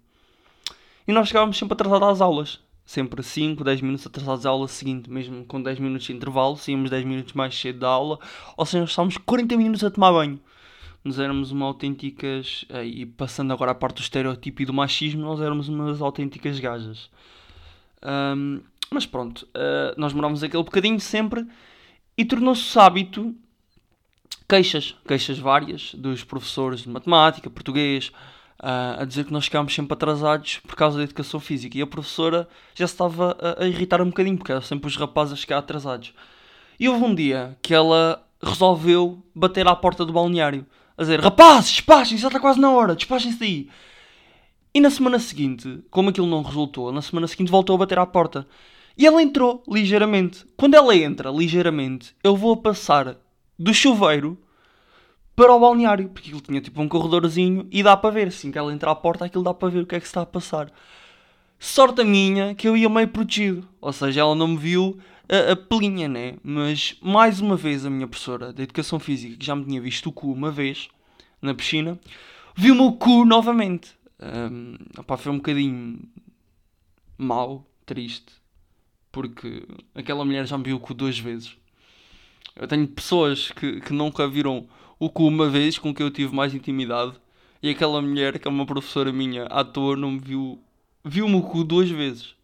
E 1.07 1.11
nós 1.11 1.27
chegávamos 1.27 1.57
sempre 1.57 1.73
atrasados 1.73 2.07
às 2.07 2.21
aulas. 2.21 2.59
Sempre 2.89 3.21
5, 3.21 3.63
10 3.63 3.81
minutos 3.81 4.07
atrasados 4.07 4.47
à 4.47 4.49
aula 4.49 4.67
seguinte, 4.67 5.11
mesmo 5.11 5.45
com 5.45 5.61
10 5.61 5.77
minutos 5.77 6.07
de 6.07 6.13
intervalo. 6.13 6.57
Saímos 6.57 6.89
10 6.89 7.05
minutos 7.05 7.33
mais 7.33 7.53
cedo 7.55 7.81
da 7.81 7.87
aula. 7.87 8.17
Ou 8.57 8.65
seja, 8.65 8.83
estávamos 8.83 9.15
40 9.15 9.55
minutos 9.57 9.83
a 9.83 9.91
tomar 9.91 10.11
banho. 10.11 10.39
Nós 11.05 11.19
éramos 11.19 11.51
uma 11.51 11.67
autênticas. 11.67 12.65
eh, 12.67 12.85
E 12.85 13.05
passando 13.05 13.53
agora 13.53 13.73
à 13.73 13.75
parte 13.75 13.97
do 13.97 14.01
estereotipo 14.01 14.63
e 14.63 14.65
do 14.65 14.73
machismo, 14.73 15.21
nós 15.21 15.39
éramos 15.39 15.69
umas 15.69 16.01
autênticas 16.01 16.59
gajas. 16.59 17.11
Ahm, 18.01 18.61
mas 18.89 19.05
pronto, 19.05 19.47
ah, 19.53 19.93
nós 19.95 20.11
morávamos 20.11 20.41
aquele 20.41 20.63
bocadinho 20.63 20.99
sempre 20.99 21.45
e 22.17 22.25
tornou-se 22.25 22.79
hábito 22.79 23.35
queixas, 24.47 24.95
queixas 25.07 25.37
várias 25.37 25.93
dos 25.93 26.23
professores 26.23 26.79
de 26.81 26.89
matemática, 26.89 27.51
português, 27.51 28.11
a 28.59 29.05
dizer 29.05 29.25
que 29.25 29.33
nós 29.33 29.45
ficámos 29.45 29.73
sempre 29.73 29.93
atrasados 29.93 30.59
por 30.67 30.75
causa 30.75 30.97
da 30.97 31.03
educação 31.03 31.39
física. 31.39 31.77
E 31.77 31.81
a 31.81 31.87
professora 31.87 32.47
já 32.75 32.85
estava 32.85 33.37
a, 33.39 33.63
a 33.63 33.67
irritar 33.67 34.01
um 34.01 34.07
bocadinho, 34.07 34.37
porque 34.37 34.51
eram 34.51 34.61
sempre 34.61 34.87
os 34.87 34.97
rapazes 34.97 35.33
a 35.33 35.37
chegar 35.37 35.57
atrasados. 35.59 36.13
E 36.79 36.89
houve 36.89 37.03
um 37.03 37.15
dia 37.15 37.57
que 37.61 37.73
ela 37.73 38.23
resolveu 38.41 39.23
bater 39.33 39.67
à 39.67 39.75
porta 39.75 40.05
do 40.05 40.13
balneário, 40.13 40.65
a 40.97 41.01
dizer: 41.01 41.19
Rapazes, 41.19 41.71
despachem-se, 41.71 42.21
já 42.21 42.27
está 42.27 42.39
quase 42.39 42.59
na 42.59 42.71
hora, 42.71 42.95
despachem-se 42.95 43.39
daí. 43.39 43.69
E 44.73 44.79
na 44.79 44.89
semana 44.89 45.19
seguinte, 45.19 45.83
como 45.89 46.09
aquilo 46.09 46.27
não 46.27 46.43
resultou, 46.43 46.91
na 46.91 47.01
semana 47.01 47.27
seguinte 47.27 47.51
voltou 47.51 47.75
a 47.75 47.79
bater 47.79 47.97
à 47.97 48.05
porta. 48.05 48.47
E 48.97 49.05
ela 49.05 49.21
entrou 49.21 49.63
ligeiramente. 49.67 50.45
Quando 50.57 50.75
ela 50.75 50.95
entra 50.95 51.31
ligeiramente, 51.31 52.13
eu 52.23 52.35
vou 52.35 52.53
a 52.53 52.57
passar 52.57 53.15
do 53.57 53.73
chuveiro 53.73 54.37
para 55.39 55.55
o 55.55 55.59
balneário, 55.61 56.09
porque 56.09 56.27
aquilo 56.27 56.41
tinha 56.41 56.59
tipo 56.59 56.81
um 56.81 56.89
corredorzinho 56.89 57.65
e 57.71 57.81
dá 57.81 57.95
para 57.95 58.09
ver. 58.09 58.27
Assim 58.27 58.51
que 58.51 58.57
ela 58.57 58.73
entra 58.73 58.91
à 58.91 58.95
porta, 58.95 59.23
aquilo 59.23 59.41
dá 59.41 59.53
para 59.53 59.69
ver 59.69 59.83
o 59.83 59.85
que 59.85 59.95
é 59.95 59.99
que 59.99 60.05
se 60.05 60.09
está 60.09 60.23
a 60.23 60.25
passar. 60.25 60.69
Sorte 61.57 62.01
a 62.01 62.03
minha 62.03 62.53
que 62.53 62.67
eu 62.67 62.75
ia 62.75 62.89
meio 62.89 63.07
protegido. 63.07 63.65
Ou 63.79 63.93
seja, 63.93 64.19
ela 64.19 64.35
não 64.35 64.49
me 64.49 64.57
viu 64.57 64.99
a, 65.29 65.53
a 65.53 65.55
pelinha, 65.55 66.09
né? 66.09 66.35
Mas 66.43 66.97
mais 67.01 67.39
uma 67.39 67.55
vez 67.55 67.85
a 67.85 67.89
minha 67.89 68.05
professora 68.05 68.51
de 68.51 68.63
Educação 68.63 68.99
Física, 68.99 69.37
que 69.37 69.45
já 69.45 69.55
me 69.55 69.63
tinha 69.63 69.79
visto 69.79 70.07
o 70.07 70.11
cu 70.11 70.29
uma 70.29 70.51
vez 70.51 70.89
na 71.41 71.53
piscina, 71.53 71.97
viu-me 72.53 72.81
o 72.81 72.91
cu 72.91 73.23
novamente. 73.23 73.91
Hum, 74.21 74.75
opá, 74.97 75.15
foi 75.15 75.31
um 75.31 75.37
bocadinho 75.37 76.01
mau, 77.17 77.65
triste, 77.85 78.33
porque 79.09 79.65
aquela 79.95 80.25
mulher 80.25 80.45
já 80.45 80.57
me 80.57 80.65
viu 80.65 80.75
o 80.75 80.81
cu 80.81 80.93
duas 80.93 81.17
vezes. 81.17 81.55
Eu 82.57 82.67
tenho 82.67 82.85
pessoas 82.89 83.51
que, 83.51 83.79
que 83.79 83.93
nunca 83.93 84.27
viram 84.27 84.67
o 84.99 85.09
cu 85.09 85.25
uma 85.25 85.47
vez 85.47 85.77
com 85.77 85.93
que 85.93 86.03
eu 86.03 86.11
tive 86.11 86.35
mais 86.35 86.53
intimidade 86.53 87.13
e 87.63 87.69
aquela 87.69 88.01
mulher, 88.01 88.37
que 88.37 88.47
é 88.47 88.51
uma 88.51 88.65
professora 88.65 89.11
minha 89.11 89.45
à 89.45 89.63
toa, 89.63 89.95
não 89.95 90.11
me 90.11 90.19
viu, 90.19 90.59
viu-me 91.03 91.35
o 91.35 91.41
cu 91.41 91.63
duas 91.63 91.89
vezes. 91.89 92.35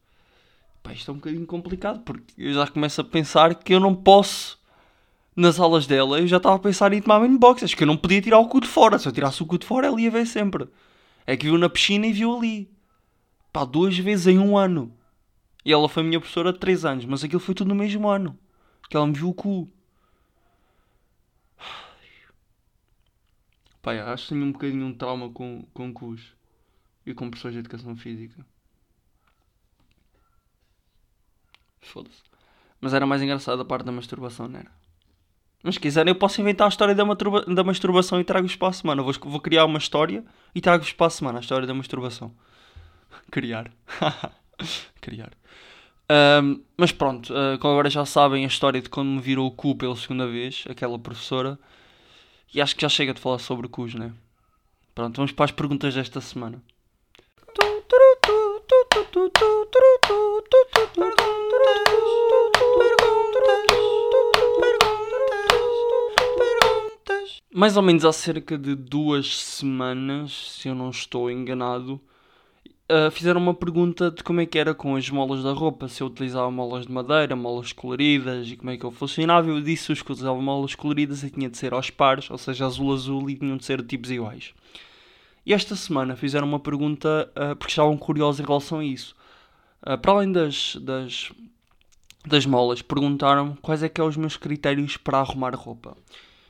Pá, 0.81 0.93
isto 0.93 1.09
é 1.11 1.13
um 1.13 1.17
bocadinho 1.17 1.45
complicado 1.45 2.01
porque 2.01 2.33
eu 2.37 2.53
já 2.53 2.67
começo 2.67 3.01
a 3.01 3.03
pensar 3.03 3.55
que 3.55 3.73
eu 3.73 3.79
não 3.79 3.93
posso 3.93 4.57
nas 5.35 5.59
aulas 5.59 5.85
dela. 5.85 6.19
Eu 6.19 6.27
já 6.27 6.37
estava 6.37 6.55
a 6.55 6.59
pensar 6.59 6.93
em 6.93 7.01
tomar 7.01 7.19
banho 7.19 7.39
acho 7.61 7.75
que 7.75 7.83
eu 7.83 7.87
não 7.87 7.97
podia 7.97 8.21
tirar 8.21 8.39
o 8.39 8.47
cu 8.47 8.61
de 8.61 8.67
fora. 8.67 8.97
Se 8.97 9.07
eu 9.07 9.11
tirasse 9.11 9.41
o 9.43 9.45
cu 9.45 9.57
de 9.57 9.65
fora, 9.65 9.87
ela 9.87 9.99
ia 9.99 10.09
ver 10.11 10.25
sempre. 10.25 10.67
É 11.25 11.35
que 11.35 11.45
viu 11.45 11.57
na 11.57 11.69
piscina 11.69 12.07
e 12.07 12.13
viu 12.13 12.37
ali. 12.37 12.69
Pá, 13.51 13.65
duas 13.65 13.97
vezes 13.97 14.27
em 14.27 14.39
um 14.39 14.57
ano. 14.57 14.93
E 15.65 15.73
ela 15.73 15.89
foi 15.89 16.03
minha 16.03 16.19
professora 16.19 16.53
de 16.53 16.59
3 16.59 16.85
anos, 16.85 17.05
mas 17.05 17.23
aquilo 17.23 17.39
foi 17.39 17.55
tudo 17.55 17.69
no 17.69 17.75
mesmo 17.75 18.07
ano. 18.07 18.37
Que 18.89 18.95
ela 18.95 19.07
me 19.07 19.13
viu 19.13 19.29
o 19.29 19.33
cu. 19.33 19.67
Yeah, 23.93 24.13
acho 24.13 24.23
que 24.23 24.29
tenho 24.29 24.45
um 24.45 24.51
bocadinho 24.51 24.85
um 24.85 24.93
trauma 24.93 25.29
com, 25.29 25.63
com 25.73 25.93
cus 25.93 26.33
e 27.05 27.13
com 27.13 27.29
pessoas 27.29 27.53
de 27.53 27.59
educação 27.59 27.95
física. 27.95 28.45
Foda-se. 31.81 32.23
Mas 32.81 32.93
era 32.93 33.05
mais 33.05 33.21
engraçado 33.21 33.61
a 33.61 33.65
parte 33.65 33.85
da 33.85 33.91
masturbação, 33.91 34.47
não 34.47 34.59
era? 34.59 34.71
Mas 35.63 35.75
se 35.75 35.81
quiserem, 35.81 36.11
eu 36.11 36.15
posso 36.15 36.39
inventar 36.41 36.67
a 36.67 36.69
história 36.69 36.93
da, 36.93 37.03
da 37.03 37.63
masturbação 37.63 38.19
e 38.19 38.23
trago-vos 38.23 38.55
para 38.55 38.67
a 38.67 38.73
semana. 38.73 39.01
Vou, 39.01 39.13
vou 39.13 39.39
criar 39.39 39.65
uma 39.65 39.79
história 39.79 40.23
e 40.53 40.61
trago-vos 40.61 40.93
para 40.93 41.07
a 41.07 41.09
semana 41.09 41.39
a 41.39 41.41
história 41.41 41.65
da 41.65 41.73
masturbação. 41.73 42.31
Criar. 43.31 43.71
Criar. 45.01 45.31
Ahm, 46.07 46.61
mas 46.77 46.91
pronto, 46.91 47.33
ah, 47.35 47.57
como 47.59 47.73
agora 47.73 47.89
já 47.89 48.05
sabem 48.05 48.43
a 48.43 48.47
história 48.47 48.79
de 48.79 48.89
quando 48.89 49.09
me 49.09 49.19
virou 49.19 49.47
o 49.47 49.51
cu 49.51 49.75
pela 49.75 49.95
segunda 49.95 50.27
vez, 50.27 50.63
aquela 50.69 50.99
professora. 50.99 51.57
E 52.53 52.61
acho 52.61 52.75
que 52.75 52.81
já 52.81 52.89
chega 52.89 53.13
de 53.13 53.19
falar 53.19 53.39
sobre 53.39 53.67
cus, 53.67 53.93
né? 53.95 54.13
Pronto, 54.93 55.17
vamos 55.17 55.31
para 55.31 55.45
as 55.45 55.51
perguntas 55.51 55.93
desta 55.93 56.21
semana. 56.21 56.61
Mais 67.53 67.77
ou 67.77 67.83
menos 67.83 68.03
há 68.03 68.11
cerca 68.11 68.57
de 68.57 68.75
duas 68.75 69.37
semanas, 69.37 70.57
se 70.59 70.67
eu 70.67 70.75
não 70.75 70.89
estou 70.89 71.31
enganado, 71.31 72.01
uh, 72.89 73.11
fizeram 73.11 73.39
uma 73.39 73.53
pergunta 73.53 74.11
de 74.11 74.23
como 74.23 74.41
é 74.41 74.45
que 74.45 74.57
era 74.57 74.73
com 74.73 74.95
as 74.95 75.09
molas 75.09 75.43
da 75.43 75.51
roupa, 75.51 75.87
se 75.87 76.01
eu 76.01 76.07
utilizava 76.07 76.49
molas 76.51 76.85
de 76.85 76.91
madeira, 76.91 77.35
molas 77.35 77.71
coloridas 77.71 78.47
e 78.49 78.55
como 78.55 78.71
é 78.71 78.77
que 78.77 78.83
eu 78.83 78.91
funcionava. 78.91 79.49
Eu 79.49 79.61
disse 79.61 79.93
que 79.95 80.11
usava 80.11 80.39
molas 80.41 80.75
coloridas 80.75 81.23
e 81.23 81.29
tinha 81.29 81.49
de 81.49 81.57
ser 81.57 81.73
aos 81.73 81.89
pares, 81.89 82.29
ou 82.29 82.37
seja, 82.37 82.65
azul-azul 82.65 83.29
e 83.29 83.35
tinham 83.35 83.57
de 83.57 83.65
ser 83.65 83.81
de 83.81 83.87
tipos 83.87 84.11
iguais. 84.11 84.53
E 85.45 85.53
esta 85.53 85.75
semana 85.75 86.15
fizeram 86.15 86.47
uma 86.47 86.59
pergunta 86.59 87.31
uh, 87.35 87.55
porque 87.55 87.71
estavam 87.71 87.97
curiosos 87.97 88.39
em 88.39 88.45
relação 88.45 88.79
a 88.79 88.85
isso. 88.85 89.15
Uh, 89.81 89.97
para 89.97 90.11
além 90.13 90.31
das, 90.31 90.75
das, 90.77 91.31
das 92.25 92.45
molas, 92.45 92.81
perguntaram 92.81 93.55
quais 93.61 93.83
é 93.83 93.89
que 93.89 94.01
são 94.01 94.07
os 94.07 94.17
meus 94.17 94.37
critérios 94.37 94.97
para 94.97 95.19
arrumar 95.19 95.53
roupa. 95.55 95.95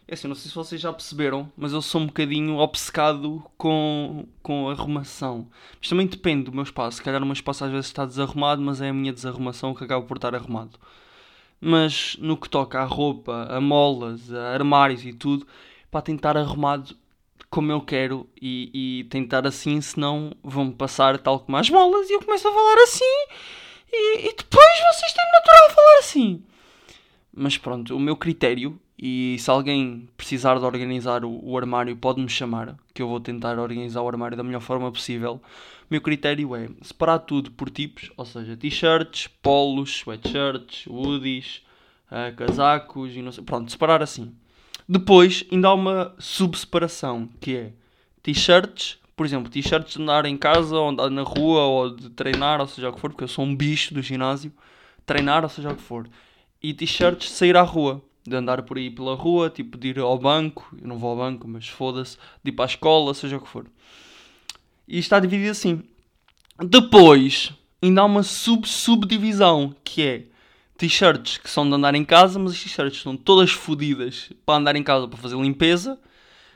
É 0.07 0.13
assim, 0.13 0.27
não 0.27 0.35
sei 0.35 0.49
se 0.49 0.55
vocês 0.55 0.79
já 0.79 0.93
perceberam, 0.93 1.51
mas 1.57 1.73
eu 1.73 1.81
sou 1.81 2.01
um 2.01 2.05
bocadinho 2.05 2.57
obcecado 2.57 3.43
com, 3.57 4.27
com 4.43 4.69
arrumação. 4.69 5.49
Mas 5.79 5.89
também 5.89 6.05
depende 6.05 6.43
do 6.43 6.51
meu 6.51 6.63
espaço. 6.63 6.97
Se 6.97 7.03
calhar 7.03 7.23
o 7.23 7.25
meu 7.25 7.33
espaço 7.33 7.65
às 7.65 7.71
vezes 7.71 7.87
está 7.87 8.05
desarrumado, 8.05 8.61
mas 8.61 8.81
é 8.81 8.89
a 8.89 8.93
minha 8.93 9.11
desarrumação 9.11 9.73
que 9.73 9.83
acaba 9.83 10.05
por 10.05 10.17
estar 10.17 10.35
arrumado. 10.35 10.77
Mas 11.59 12.15
no 12.19 12.37
que 12.37 12.47
toca 12.47 12.79
à 12.79 12.85
roupa, 12.85 13.47
a 13.49 13.59
molas, 13.59 14.31
a 14.31 14.53
armários 14.53 15.03
e 15.03 15.11
tudo, 15.11 15.47
para 15.89 16.01
tentar 16.01 16.37
arrumado 16.37 16.95
como 17.49 17.71
eu 17.71 17.81
quero 17.81 18.29
e, 18.39 18.99
e 19.01 19.03
tentar 19.05 19.47
assim, 19.47 19.81
senão 19.81 20.33
vão 20.43 20.71
passar 20.71 21.17
tal 21.17 21.39
como 21.39 21.57
as 21.57 21.69
molas 21.69 22.09
e 22.09 22.13
eu 22.13 22.21
começo 22.21 22.47
a 22.47 22.51
falar 22.51 22.83
assim 22.83 23.27
e, 23.91 24.27
e 24.27 24.35
depois 24.35 24.79
vocês 24.93 25.13
têm 25.13 25.31
natural 25.31 25.69
falar 25.69 25.99
assim. 25.99 26.43
Mas 27.33 27.57
pronto, 27.57 27.95
o 27.95 27.99
meu 27.99 28.15
critério, 28.15 28.79
e 28.97 29.35
se 29.39 29.49
alguém 29.49 30.07
precisar 30.15 30.57
de 30.57 30.63
organizar 30.63 31.25
o, 31.25 31.39
o 31.43 31.57
armário, 31.57 31.95
pode-me 31.97 32.29
chamar, 32.29 32.77
que 32.93 33.01
eu 33.01 33.07
vou 33.07 33.19
tentar 33.19 33.59
organizar 33.59 34.01
o 34.01 34.07
armário 34.07 34.37
da 34.37 34.43
melhor 34.43 34.61
forma 34.61 34.91
possível. 34.91 35.41
O 35.83 35.87
meu 35.91 36.01
critério 36.01 36.55
é 36.55 36.69
separar 36.81 37.19
tudo 37.19 37.51
por 37.51 37.69
tipos, 37.69 38.11
ou 38.15 38.25
seja, 38.25 38.55
t-shirts, 38.55 39.27
polos, 39.41 39.97
sweatshirts, 39.97 40.87
hoodies, 40.87 41.61
ah, 42.09 42.31
casacos 42.31 43.15
e 43.15 43.21
não 43.21 43.31
sei. 43.31 43.43
Pronto, 43.43 43.69
separar 43.69 44.01
assim. 44.01 44.33
Depois 44.87 45.43
ainda 45.51 45.67
há 45.67 45.73
uma 45.73 46.15
subseparação, 46.17 47.27
que 47.41 47.55
é 47.55 47.73
t-shirts, 48.23 48.97
por 49.15 49.25
exemplo, 49.25 49.51
t-shirts 49.51 49.95
de 49.95 50.01
andar 50.01 50.25
em 50.25 50.37
casa, 50.37 50.75
ou 50.75 50.89
andar 50.89 51.09
na 51.09 51.23
rua, 51.23 51.63
ou 51.63 51.95
de 51.95 52.09
treinar, 52.11 52.61
ou 52.61 52.67
seja 52.67 52.89
o 52.89 52.93
que 52.93 52.99
for, 52.99 53.09
porque 53.09 53.23
eu 53.25 53.27
sou 53.27 53.43
um 53.43 53.55
bicho 53.55 53.93
do 53.93 54.01
ginásio, 54.01 54.53
treinar, 55.05 55.43
ou 55.43 55.49
seja 55.49 55.71
o 55.71 55.75
que 55.75 55.81
for. 55.81 56.07
E 56.61 56.73
t-shirts 56.73 57.29
de 57.29 57.33
sair 57.33 57.57
à 57.57 57.61
rua, 57.61 58.01
de 58.27 58.35
andar 58.35 58.63
por 58.63 58.77
aí 58.77 58.89
pela 58.89 59.15
rua, 59.15 59.49
tipo 59.49 59.77
de 59.77 59.89
ir 59.89 59.99
ao 59.99 60.17
banco, 60.17 60.67
eu 60.81 60.87
não 60.87 60.97
vou 60.97 61.11
ao 61.11 61.17
banco, 61.17 61.47
mas 61.47 61.67
foda-se, 61.67 62.17
de 62.43 62.49
ir 62.49 62.53
para 62.53 62.65
a 62.65 62.67
escola, 62.67 63.13
seja 63.13 63.37
o 63.37 63.41
que 63.41 63.47
for. 63.47 63.67
E 64.87 64.97
está 64.97 65.19
dividido 65.19 65.51
assim. 65.51 65.83
Depois, 66.59 67.51
ainda 67.81 68.01
há 68.01 68.05
uma 68.05 68.23
sub-subdivisão, 68.23 69.75
que 69.83 70.01
é 70.01 70.23
t-shirts 70.77 71.37
que 71.37 71.49
são 71.49 71.67
de 71.67 71.75
andar 71.75 71.93
em 71.95 72.03
casa, 72.03 72.39
mas 72.39 72.53
as 72.53 72.59
t-shirts 72.61 72.97
estão 72.97 73.15
todas 73.15 73.51
fodidas 73.51 74.31
para 74.45 74.57
andar 74.57 74.75
em 74.75 74.83
casa 74.83 75.07
para 75.07 75.17
fazer 75.17 75.35
limpeza, 75.35 75.99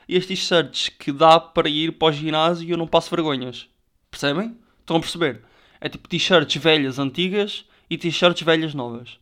e 0.08 0.16
as 0.16 0.26
t-shirts 0.26 0.88
que 0.88 1.12
dá 1.12 1.38
para 1.38 1.68
ir 1.68 1.92
para 1.92 2.08
o 2.08 2.12
ginásio 2.12 2.66
e 2.66 2.72
eu 2.72 2.76
não 2.76 2.86
passo 2.86 3.10
vergonhas. 3.10 3.68
Percebem? 4.10 4.56
Estão 4.80 4.96
a 4.96 5.00
perceber? 5.00 5.42
É 5.80 5.88
tipo 5.88 6.08
t-shirts 6.08 6.60
velhas 6.60 6.98
antigas 6.98 7.64
e 7.88 7.96
t-shirts 7.96 8.42
velhas 8.42 8.74
novas. 8.74 9.20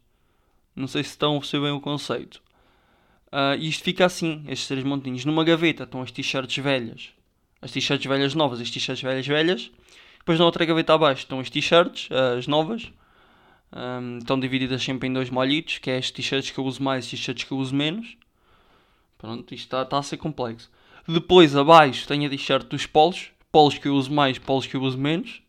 Não 0.79 0.87
sei 0.87 1.03
se 1.03 1.11
estão 1.11 1.37
a 1.37 1.41
perceber 1.41 1.65
bem 1.65 1.73
o 1.73 1.81
conceito. 1.81 2.41
Ah, 3.33 3.57
e 3.57 3.69
isto 3.69 3.83
fica 3.83 4.07
assim, 4.07 4.45
estes 4.47 4.69
três 4.69 4.85
montinhos. 4.85 5.25
Numa 5.25 5.43
gaveta 5.43 5.83
estão 5.83 6.01
as 6.01 6.13
t-shirts 6.13 6.57
velhas, 6.63 7.11
as 7.61 7.73
t-shirts 7.73 8.07
velhas 8.07 8.35
novas, 8.35 8.61
as 8.61 8.71
t-shirts 8.71 9.03
velhas 9.03 9.27
velhas. 9.27 9.73
Depois 10.19 10.39
na 10.39 10.45
outra 10.45 10.65
gaveta 10.65 10.95
abaixo 10.95 11.23
estão 11.23 11.41
as 11.41 11.51
t-shirts, 11.51 12.09
as 12.37 12.47
novas. 12.47 12.93
Ahm, 13.73 14.19
estão 14.19 14.39
divididas 14.39 14.83
sempre 14.83 15.09
em 15.09 15.13
dois 15.13 15.31
molhitos, 15.31 15.79
que 15.79 15.91
é 15.91 15.99
as 15.99 16.13
t-shirts 16.13 16.53
que 16.53 16.59
eu 16.59 16.65
uso 16.65 16.81
mais 16.81 17.05
e 17.05 17.07
as 17.07 17.11
t-shirts 17.11 17.45
que 17.45 17.53
eu 17.53 17.59
uso 17.59 17.75
menos. 17.75 18.17
Pronto, 19.19 19.53
isto 19.53 19.65
está, 19.65 19.83
está 19.83 19.99
a 19.99 20.03
ser 20.03 20.17
complexo. 20.17 20.71
Depois 21.09 21.57
abaixo 21.57 22.07
tenho 22.07 22.27
a 22.27 22.31
t-shirt 22.31 22.69
dos 22.69 22.87
polos, 22.87 23.33
polos 23.51 23.77
que 23.77 23.89
eu 23.89 23.97
uso 23.97 24.13
mais, 24.13 24.39
polos 24.39 24.67
que 24.67 24.77
eu 24.77 24.83
uso 24.83 24.97
menos. 24.97 25.43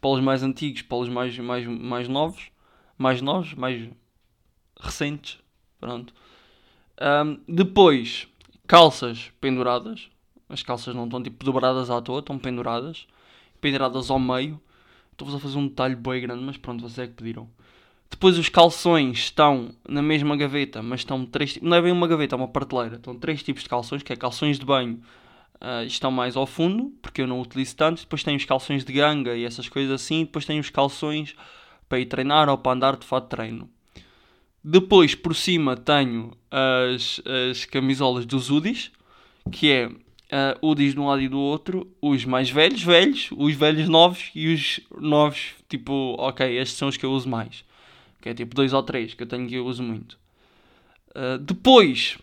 Polos 0.00 0.22
mais 0.22 0.44
antigos, 0.44 0.82
polos 0.82 1.08
mais, 1.08 1.36
mais, 1.36 1.66
mais 1.66 2.08
novos. 2.08 2.50
Mais 2.96 3.20
novos, 3.20 3.54
mais 3.54 3.88
recentes. 4.82 5.38
Pronto. 5.80 6.12
Ahm, 7.00 7.38
depois, 7.48 8.28
calças 8.66 9.32
penduradas. 9.40 10.08
As 10.48 10.62
calças 10.62 10.94
não 10.94 11.04
estão 11.04 11.22
tipo 11.22 11.44
dobradas 11.44 11.90
à 11.90 12.00
toa, 12.02 12.20
estão 12.20 12.38
penduradas. 12.38 13.06
Penduradas 13.60 14.10
ao 14.10 14.18
meio. 14.18 14.60
Estou-vos 15.12 15.34
a 15.34 15.40
fazer 15.40 15.58
um 15.58 15.68
detalhe 15.68 15.94
bem 15.94 16.20
grande, 16.20 16.42
mas 16.42 16.56
pronto, 16.56 16.82
vocês 16.82 16.98
é 16.98 17.06
que 17.06 17.14
pediram. 17.14 17.48
Depois 18.10 18.38
os 18.38 18.48
calções 18.48 19.18
estão 19.18 19.74
na 19.88 20.02
mesma 20.02 20.36
gaveta, 20.36 20.82
mas 20.82 21.00
estão 21.00 21.24
três. 21.24 21.58
Não 21.62 21.76
é 21.76 21.82
bem 21.82 21.92
uma 21.92 22.06
gaveta, 22.06 22.34
é 22.34 22.38
uma 22.38 22.48
prateleira. 22.48 22.96
Estão 22.96 23.16
três 23.16 23.42
tipos 23.42 23.62
de 23.62 23.68
calções, 23.68 24.02
que 24.02 24.12
é 24.12 24.16
calções 24.16 24.58
de 24.58 24.66
banho. 24.66 25.00
ah, 25.60 25.84
estão 25.84 26.10
mais 26.10 26.36
ao 26.36 26.46
fundo, 26.46 26.92
porque 27.00 27.22
eu 27.22 27.26
não 27.26 27.40
utilizo 27.40 27.76
tanto. 27.76 28.02
Depois 28.02 28.22
tem 28.22 28.36
os 28.36 28.44
calções 28.44 28.84
de 28.84 28.92
ganga 28.92 29.34
e 29.36 29.44
essas 29.44 29.68
coisas 29.68 29.92
assim. 29.92 30.24
Depois 30.24 30.44
tem 30.44 30.60
os 30.60 30.70
calções 30.70 31.34
para 31.88 32.00
ir 32.00 32.06
treinar 32.06 32.48
ou 32.48 32.58
para 32.58 32.72
andar 32.72 32.96
de 32.96 33.06
fato 33.06 33.24
de 33.24 33.30
treino. 33.30 33.68
Depois, 34.64 35.14
por 35.14 35.34
cima, 35.34 35.76
tenho 35.76 36.32
as, 36.50 37.20
as 37.50 37.64
camisolas 37.64 38.24
dos 38.24 38.48
UDIs, 38.50 38.92
que 39.50 39.70
é 39.70 39.86
uh, 39.88 39.96
UDIs 40.66 40.94
de 40.94 41.00
um 41.00 41.06
lado 41.06 41.20
e 41.20 41.28
do 41.28 41.38
outro, 41.38 41.90
os 42.00 42.24
mais 42.24 42.48
velhos, 42.48 42.82
velhos, 42.82 43.28
os 43.36 43.54
velhos 43.54 43.88
novos 43.88 44.30
e 44.34 44.54
os 44.54 44.80
novos, 45.00 45.54
tipo, 45.68 46.14
ok, 46.18 46.46
estes 46.58 46.78
são 46.78 46.88
os 46.88 46.96
que 46.96 47.04
eu 47.04 47.10
uso 47.12 47.28
mais. 47.28 47.64
Que 48.20 48.28
é 48.28 48.34
tipo 48.34 48.54
dois 48.54 48.72
ou 48.72 48.82
três 48.84 49.14
que 49.14 49.22
eu 49.24 49.26
tenho 49.26 49.48
que 49.48 49.54
eu 49.56 49.66
uso 49.66 49.82
muito. 49.82 50.16
Uh, 51.10 51.38
depois, 51.38 52.16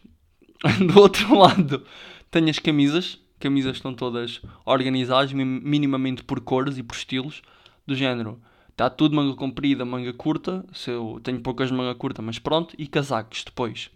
do 0.88 0.99
outro 0.99 1.36
lado, 1.38 1.86
tenho 2.32 2.49
as 2.49 2.60
camisas. 2.60 3.19
Camisas 3.38 3.78
estão 3.78 3.93
todas 3.93 4.41
organizadas, 4.65 5.32
mi- 5.34 5.45
minimamente 5.45 6.23
por 6.23 6.39
cores 6.41 6.78
e 6.78 6.84
por 6.84 6.95
estilos, 6.95 7.41
do 7.88 7.95
género. 7.95 8.41
Está 8.79 8.89
tudo 8.89 9.13
manga 9.13 9.35
comprida, 9.35 9.83
manga 9.83 10.13
curta. 10.13 10.65
Se 10.71 10.89
eu 10.91 11.19
tenho 11.21 11.41
poucas 11.41 11.67
de 11.67 11.73
manga 11.75 11.93
curta, 11.95 12.21
mas 12.21 12.39
pronto. 12.39 12.73
E 12.77 12.87
casacos 12.87 13.43
depois. 13.43 13.91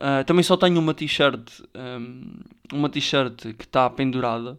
Ah, 0.00 0.24
também 0.24 0.42
só 0.42 0.56
tenho 0.56 0.80
uma 0.80 0.92
t-shirt. 0.94 1.60
ahm, 1.74 2.40
uma 2.72 2.88
t-shirt 2.88 3.54
que 3.56 3.64
está 3.64 3.88
pendurada. 3.88 4.58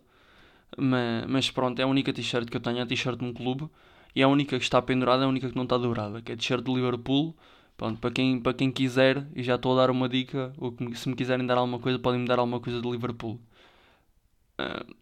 ma- 0.78 1.26
Mas, 1.28 1.52
pronto, 1.52 1.80
é 1.80 1.84
a 1.84 1.88
única 1.88 2.14
t-shirt 2.14 2.50
que 2.50 2.58
eu 2.58 2.62
tenho. 2.62 2.78
É 2.80 2.82
a 2.84 2.86
t-shirt 2.86 3.18
de 3.20 3.26
um 3.26 3.34
clube. 3.34 3.70
E 4.16 4.24
a 4.24 4.28
única 4.30 4.58
que 4.58 4.64
está 4.64 4.82
pendurada 4.82 5.24
é 5.24 5.26
a 5.26 5.30
única 5.30 5.50
que 5.50 5.56
não 5.56 5.64
está 5.64 5.78
dourada. 5.78 6.22
Que 6.22 6.32
é 6.32 6.36
a 6.36 6.38
t-shirt 6.38 6.64
do 6.64 6.74
Liverpool. 6.76 7.36
Pronto, 7.78 8.00
para 8.00 8.12
quem, 8.12 8.40
para 8.40 8.54
quem 8.54 8.72
quiser, 8.72 9.28
e 9.36 9.44
já 9.44 9.56
estou 9.56 9.74
a 9.74 9.82
dar 9.82 9.92
uma 9.92 10.08
dica. 10.10 10.54
Ou 10.58 10.72
que 10.72 10.96
se 10.98 11.10
me 11.10 11.16
quiserem 11.16 11.46
dar 11.46 11.58
alguma 11.58 11.80
coisa, 11.80 12.00
podem 12.00 12.22
me 12.22 12.28
dar 12.28 12.40
alguma 12.40 12.60
coisa 12.62 12.82
do 12.82 12.90
Liverpool. 12.92 13.38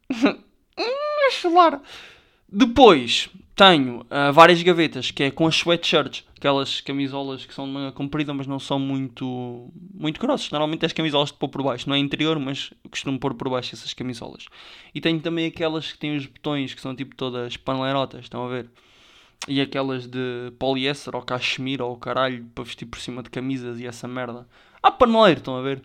Falar. 1.41 1.81
Depois 2.51 3.29
tenho 3.57 4.05
ah, 4.11 4.29
várias 4.31 4.61
gavetas 4.61 5.09
que 5.09 5.23
é 5.23 5.31
com 5.31 5.47
as 5.47 5.55
sweatshirts, 5.55 6.23
aquelas 6.37 6.79
camisolas 6.79 7.43
que 7.43 7.53
são 7.53 7.65
de 7.65 7.71
manga 7.71 7.91
comprida, 7.91 8.31
mas 8.31 8.45
não 8.45 8.59
são 8.59 8.77
muito, 8.77 9.73
muito 9.95 10.21
grossas. 10.21 10.51
Normalmente 10.51 10.85
as 10.85 10.93
camisolas 10.93 11.31
de 11.31 11.39
pôr 11.39 11.49
por 11.49 11.63
baixo, 11.63 11.89
não 11.89 11.95
é 11.95 11.99
interior, 11.99 12.37
mas 12.37 12.71
costumo 12.91 13.19
pôr 13.19 13.33
por 13.33 13.49
baixo 13.49 13.73
essas 13.73 13.95
camisolas. 13.95 14.45
E 14.93 15.01
tenho 15.01 15.19
também 15.19 15.47
aquelas 15.47 15.91
que 15.91 15.97
têm 15.97 16.15
os 16.15 16.27
botões 16.27 16.75
que 16.75 16.79
são 16.79 16.95
tipo 16.95 17.15
todas 17.15 17.57
paneleirotas, 17.57 18.25
estão 18.25 18.45
a 18.45 18.47
ver? 18.47 18.69
E 19.47 19.59
aquelas 19.59 20.05
de 20.05 20.51
poliéster 20.59 21.15
ou 21.15 21.23
cachemira 21.23 21.83
ou 21.83 21.97
caralho 21.97 22.45
para 22.53 22.63
vestir 22.63 22.85
por 22.85 22.99
cima 22.99 23.23
de 23.23 23.31
camisas 23.31 23.79
e 23.79 23.87
essa 23.87 24.07
merda. 24.07 24.47
Ah, 24.83 24.91
paneleiro, 24.91 25.39
estão 25.39 25.57
a 25.57 25.63
ver? 25.63 25.81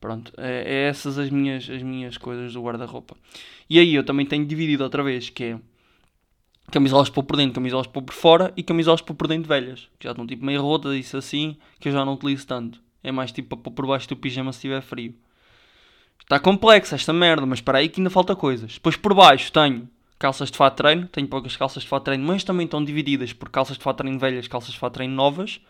Pronto, 0.00 0.32
é, 0.38 0.64
é 0.66 0.88
essas 0.88 1.18
as 1.18 1.28
minhas, 1.28 1.68
as 1.68 1.82
minhas 1.82 2.16
coisas 2.16 2.54
do 2.54 2.62
guarda-roupa. 2.62 3.14
E 3.68 3.78
aí 3.78 3.94
eu 3.94 4.04
também 4.04 4.24
tenho 4.24 4.46
dividido 4.46 4.84
outra 4.84 5.02
vez, 5.02 5.28
que 5.28 5.44
é 5.44 5.60
camisolas 6.70 7.10
para 7.10 7.22
por 7.22 7.36
dentro, 7.36 7.54
camisolas 7.54 7.86
para 7.86 8.02
por 8.02 8.14
fora 8.14 8.52
e 8.56 8.62
camisolas 8.62 9.00
para 9.00 9.14
por 9.14 9.26
dentro 9.26 9.48
velhas, 9.48 9.88
que 9.98 10.04
já 10.04 10.10
estão 10.10 10.26
tipo 10.26 10.44
meio 10.44 10.62
rotas, 10.62 10.94
isso 10.94 11.16
assim, 11.16 11.56
que 11.78 11.88
eu 11.88 11.92
já 11.92 12.04
não 12.04 12.14
utilizo 12.14 12.46
tanto. 12.46 12.80
É 13.02 13.10
mais 13.10 13.32
tipo 13.32 13.56
para 13.56 13.64
pôr 13.64 13.72
por 13.72 13.86
baixo 13.86 14.08
do 14.08 14.16
pijama 14.16 14.52
se 14.52 14.58
estiver 14.58 14.80
frio. 14.82 15.14
Está 16.20 16.38
complexo 16.38 16.94
esta 16.94 17.12
merda, 17.12 17.44
mas 17.44 17.60
para 17.60 17.78
aí 17.78 17.88
que 17.88 18.00
ainda 18.00 18.10
falta 18.10 18.36
coisas. 18.36 18.74
Depois 18.74 18.96
por 18.96 19.14
baixo 19.14 19.52
tenho 19.52 19.88
calças 20.18 20.50
de 20.50 20.56
fato 20.56 20.76
treino, 20.76 21.08
tenho 21.08 21.26
poucas 21.26 21.56
calças 21.56 21.82
de 21.82 21.88
fato 21.88 22.04
treino, 22.04 22.24
mas 22.24 22.44
também 22.44 22.66
estão 22.66 22.84
divididas 22.84 23.32
por 23.32 23.48
calças 23.48 23.76
de 23.76 23.82
fato 23.82 23.98
treino 23.98 24.18
velhas, 24.18 24.46
calças 24.46 24.72
de 24.72 24.78
fato 24.78 24.94
treino 24.94 25.14
novas. 25.14 25.60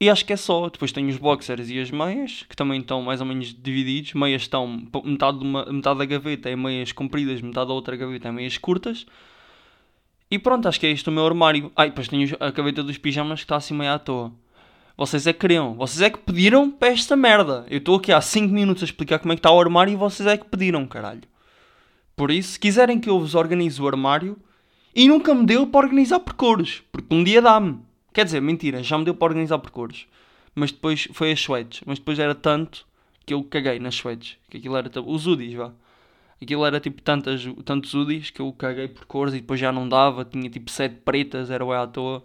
E 0.00 0.10
acho 0.10 0.24
que 0.24 0.32
é 0.32 0.36
só. 0.36 0.68
Depois 0.68 0.90
tenho 0.90 1.08
os 1.08 1.16
boxers 1.16 1.70
e 1.70 1.78
as 1.78 1.92
meias, 1.92 2.44
que 2.48 2.56
também 2.56 2.80
estão 2.80 3.02
mais 3.02 3.20
ou 3.20 3.26
menos 3.26 3.54
divididos. 3.54 4.14
Meias 4.14 4.42
estão, 4.42 4.66
metade, 5.04 5.38
de 5.38 5.44
uma, 5.44 5.64
metade 5.66 5.98
da 5.98 6.04
gaveta 6.04 6.50
é 6.50 6.56
meias 6.56 6.90
compridas, 6.90 7.40
metade 7.40 7.68
da 7.68 7.72
outra 7.72 7.94
gaveta 7.94 8.26
é 8.26 8.32
meias 8.32 8.58
curtas. 8.58 9.06
E 10.32 10.38
pronto, 10.38 10.66
acho 10.66 10.80
que 10.80 10.86
é 10.86 10.90
isto 10.90 11.08
o 11.08 11.12
meu 11.12 11.26
armário. 11.26 11.70
Ai, 11.76 11.90
depois 11.90 12.08
tenho 12.08 12.34
a 12.40 12.50
gaveta 12.50 12.82
dos 12.82 12.96
pijamas 12.96 13.40
que 13.40 13.44
está 13.44 13.56
assim 13.56 13.74
meio 13.74 13.92
à 13.92 13.98
toa. 13.98 14.32
Vocês 14.96 15.26
é 15.26 15.32
que 15.34 15.40
queriam, 15.40 15.74
vocês 15.74 16.00
é 16.00 16.08
que 16.08 16.20
pediram 16.20 16.70
para 16.70 16.88
esta 16.88 17.14
merda. 17.14 17.66
Eu 17.68 17.76
estou 17.76 17.96
aqui 17.96 18.10
há 18.10 18.18
5 18.18 18.50
minutos 18.50 18.82
a 18.82 18.86
explicar 18.86 19.18
como 19.18 19.34
é 19.34 19.36
que 19.36 19.40
está 19.40 19.50
o 19.50 19.60
armário 19.60 19.92
e 19.92 19.96
vocês 19.96 20.26
é 20.26 20.38
que 20.38 20.46
pediram, 20.46 20.86
caralho. 20.86 21.20
Por 22.16 22.30
isso, 22.30 22.52
se 22.52 22.58
quiserem 22.58 22.98
que 22.98 23.10
eu 23.10 23.20
vos 23.20 23.34
organize 23.34 23.80
o 23.82 23.86
armário, 23.86 24.38
e 24.94 25.06
nunca 25.06 25.34
me 25.34 25.44
deu 25.44 25.66
para 25.66 25.84
organizar 25.84 26.20
por 26.20 26.32
cores, 26.32 26.82
porque 26.90 27.14
um 27.14 27.22
dia 27.22 27.42
dá-me. 27.42 27.80
Quer 28.14 28.24
dizer, 28.24 28.40
mentira, 28.40 28.82
já 28.82 28.96
me 28.96 29.04
deu 29.04 29.14
para 29.14 29.26
organizar 29.26 29.58
por 29.58 29.70
cores. 29.70 30.06
Mas 30.54 30.72
depois 30.72 31.08
foi 31.12 31.32
as 31.32 31.40
sweats. 31.40 31.82
Mas 31.84 31.98
depois 31.98 32.18
era 32.18 32.34
tanto 32.34 32.86
que 33.26 33.34
eu 33.34 33.44
caguei 33.44 33.78
nas 33.78 33.96
sweats. 33.96 34.38
Que 34.48 34.56
aquilo 34.56 34.78
era 34.78 34.90
os 35.04 35.26
hoodies, 35.26 35.52
vá. 35.52 35.72
Aquilo 36.42 36.66
era 36.66 36.80
tipo 36.80 37.00
tantas, 37.00 37.44
tantos 37.64 37.94
hoodies 37.94 38.30
que 38.30 38.40
eu 38.40 38.52
caguei 38.52 38.88
por 38.88 39.04
cores 39.04 39.32
e 39.32 39.40
depois 39.40 39.60
já 39.60 39.70
não 39.70 39.88
dava. 39.88 40.24
Tinha 40.24 40.50
tipo 40.50 40.70
sete 40.72 40.96
pretas, 40.96 41.50
era 41.50 41.64
o 41.64 41.72
à 41.72 41.86
toa. 41.86 42.24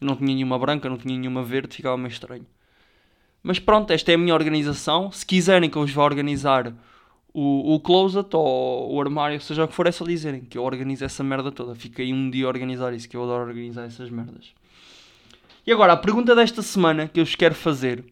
Não 0.00 0.14
tinha 0.14 0.32
nenhuma 0.32 0.56
branca, 0.56 0.88
não 0.88 0.96
tinha 0.96 1.18
nenhuma 1.18 1.42
verde, 1.42 1.74
ficava 1.74 1.96
meio 1.96 2.12
estranho. 2.12 2.46
Mas 3.42 3.58
pronto, 3.58 3.92
esta 3.92 4.12
é 4.12 4.14
a 4.14 4.18
minha 4.18 4.34
organização. 4.34 5.10
Se 5.10 5.26
quiserem 5.26 5.68
que 5.68 5.76
eu 5.76 5.82
vos 5.82 5.90
vá 5.90 6.04
organizar 6.04 6.72
o, 7.34 7.74
o 7.74 7.80
closet 7.80 8.28
ou 8.36 8.94
o 8.94 9.00
armário, 9.00 9.40
seja 9.40 9.64
o 9.64 9.68
que 9.68 9.74
for, 9.74 9.88
é 9.88 9.92
só 9.92 10.04
dizerem 10.04 10.42
que 10.42 10.56
eu 10.56 10.62
organizo 10.62 11.04
essa 11.04 11.24
merda 11.24 11.50
toda. 11.50 11.74
Fiquei 11.74 12.12
um 12.12 12.30
dia 12.30 12.46
a 12.46 12.48
organizar 12.48 12.94
isso, 12.94 13.08
que 13.08 13.16
eu 13.16 13.24
adoro 13.24 13.48
organizar 13.48 13.84
essas 13.84 14.10
merdas. 14.10 14.54
E 15.66 15.72
agora, 15.72 15.94
a 15.94 15.96
pergunta 15.96 16.36
desta 16.36 16.62
semana 16.62 17.08
que 17.08 17.18
eu 17.18 17.24
vos 17.24 17.34
quero 17.34 17.54
fazer 17.54 18.04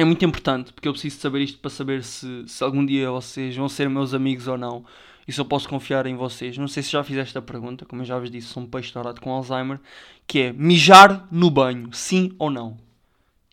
é 0.00 0.04
muito 0.04 0.24
importante, 0.24 0.72
porque 0.72 0.88
eu 0.88 0.92
preciso 0.92 1.20
saber 1.20 1.42
isto 1.42 1.58
para 1.58 1.70
saber 1.70 2.02
se, 2.02 2.44
se 2.46 2.64
algum 2.64 2.84
dia 2.86 3.10
vocês 3.10 3.54
vão 3.54 3.68
ser 3.68 3.90
meus 3.90 4.14
amigos 4.14 4.48
ou 4.48 4.56
não. 4.56 4.82
E 5.28 5.32
se 5.32 5.38
eu 5.38 5.44
posso 5.44 5.68
confiar 5.68 6.06
em 6.06 6.16
vocês. 6.16 6.56
Não 6.56 6.66
sei 6.66 6.82
se 6.82 6.90
já 6.90 7.04
fiz 7.04 7.18
esta 7.18 7.42
pergunta, 7.42 7.84
como 7.84 8.00
eu 8.00 8.06
já 8.06 8.18
vos 8.18 8.30
disse, 8.30 8.48
sou 8.48 8.62
um 8.62 8.66
peixe 8.66 8.92
dourado 8.94 9.20
com 9.20 9.30
Alzheimer. 9.30 9.78
Que 10.26 10.38
é 10.40 10.52
mijar 10.52 11.28
no 11.30 11.50
banho, 11.50 11.92
sim 11.92 12.34
ou 12.38 12.50
não? 12.50 12.78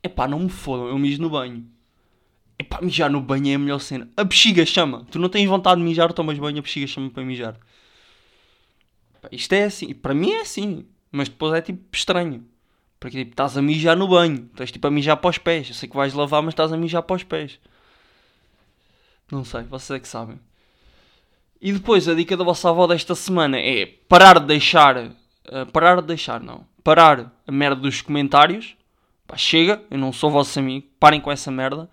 Epá, 0.01 0.25
não 0.25 0.39
me 0.39 0.49
fodam, 0.49 0.87
eu 0.87 0.97
mijo 0.97 1.21
no 1.21 1.29
banho. 1.29 1.65
Epá, 2.57 2.79
mijar 2.81 3.09
no 3.11 3.19
banho 3.19 3.49
é 3.49 3.55
a 3.55 3.59
melhor 3.59 3.79
cena. 3.79 4.09
A 4.15 4.23
bexiga 4.23 4.65
chama. 4.65 5.05
Tu 5.11 5.19
não 5.19 5.27
tens 5.27 5.47
vontade 5.49 5.81
de 5.81 5.85
mijar, 5.85 6.13
tomas 6.13 6.39
banho, 6.39 6.59
a 6.59 6.61
bexiga 6.61 6.87
chama 6.87 7.09
para 7.09 7.25
mijar. 7.25 7.59
Isto 9.31 9.53
é 9.53 9.65
assim. 9.65 9.93
Para 9.93 10.13
mim 10.13 10.31
é 10.31 10.41
assim. 10.41 10.85
Mas 11.11 11.27
depois 11.27 11.53
é 11.53 11.61
tipo 11.61 11.83
estranho. 11.91 12.45
Porque 12.99 13.17
tipo, 13.17 13.31
estás 13.31 13.57
a 13.57 13.61
mijar 13.61 13.95
no 13.95 14.07
banho. 14.07 14.49
Estás 14.51 14.71
tipo 14.71 14.87
a 14.87 14.91
mijar 14.91 15.17
para 15.17 15.29
os 15.29 15.37
pés. 15.37 15.69
Eu 15.69 15.75
sei 15.75 15.87
que 15.89 15.95
vais 15.95 16.13
lavar, 16.13 16.41
mas 16.41 16.53
estás 16.53 16.71
a 16.71 16.77
mijar 16.77 17.03
para 17.03 17.15
os 17.15 17.23
pés. 17.23 17.59
Não 19.31 19.43
sei, 19.43 19.63
vocês 19.63 19.97
é 19.97 19.99
que 19.99 20.07
sabem. 20.07 20.39
E 21.61 21.71
depois 21.71 22.07
a 22.07 22.13
dica 22.13 22.37
da 22.37 22.43
vossa 22.43 22.69
avó 22.69 22.87
desta 22.87 23.15
semana 23.15 23.57
é 23.57 23.85
parar 23.85 24.39
de 24.39 24.45
deixar. 24.45 24.97
Uh, 24.97 25.65
parar 25.71 26.01
de 26.01 26.07
deixar, 26.07 26.41
não. 26.41 26.65
Parar 26.83 27.31
a 27.45 27.51
merda 27.51 27.81
dos 27.81 28.01
comentários. 28.01 28.75
Pá, 29.27 29.35
chega, 29.35 29.83
eu 29.91 29.97
não 29.97 30.13
sou 30.13 30.31
vosso 30.31 30.57
amigo. 30.59 30.87
Parem 30.99 31.19
com 31.19 31.31
essa 31.31 31.51
merda. 31.51 31.89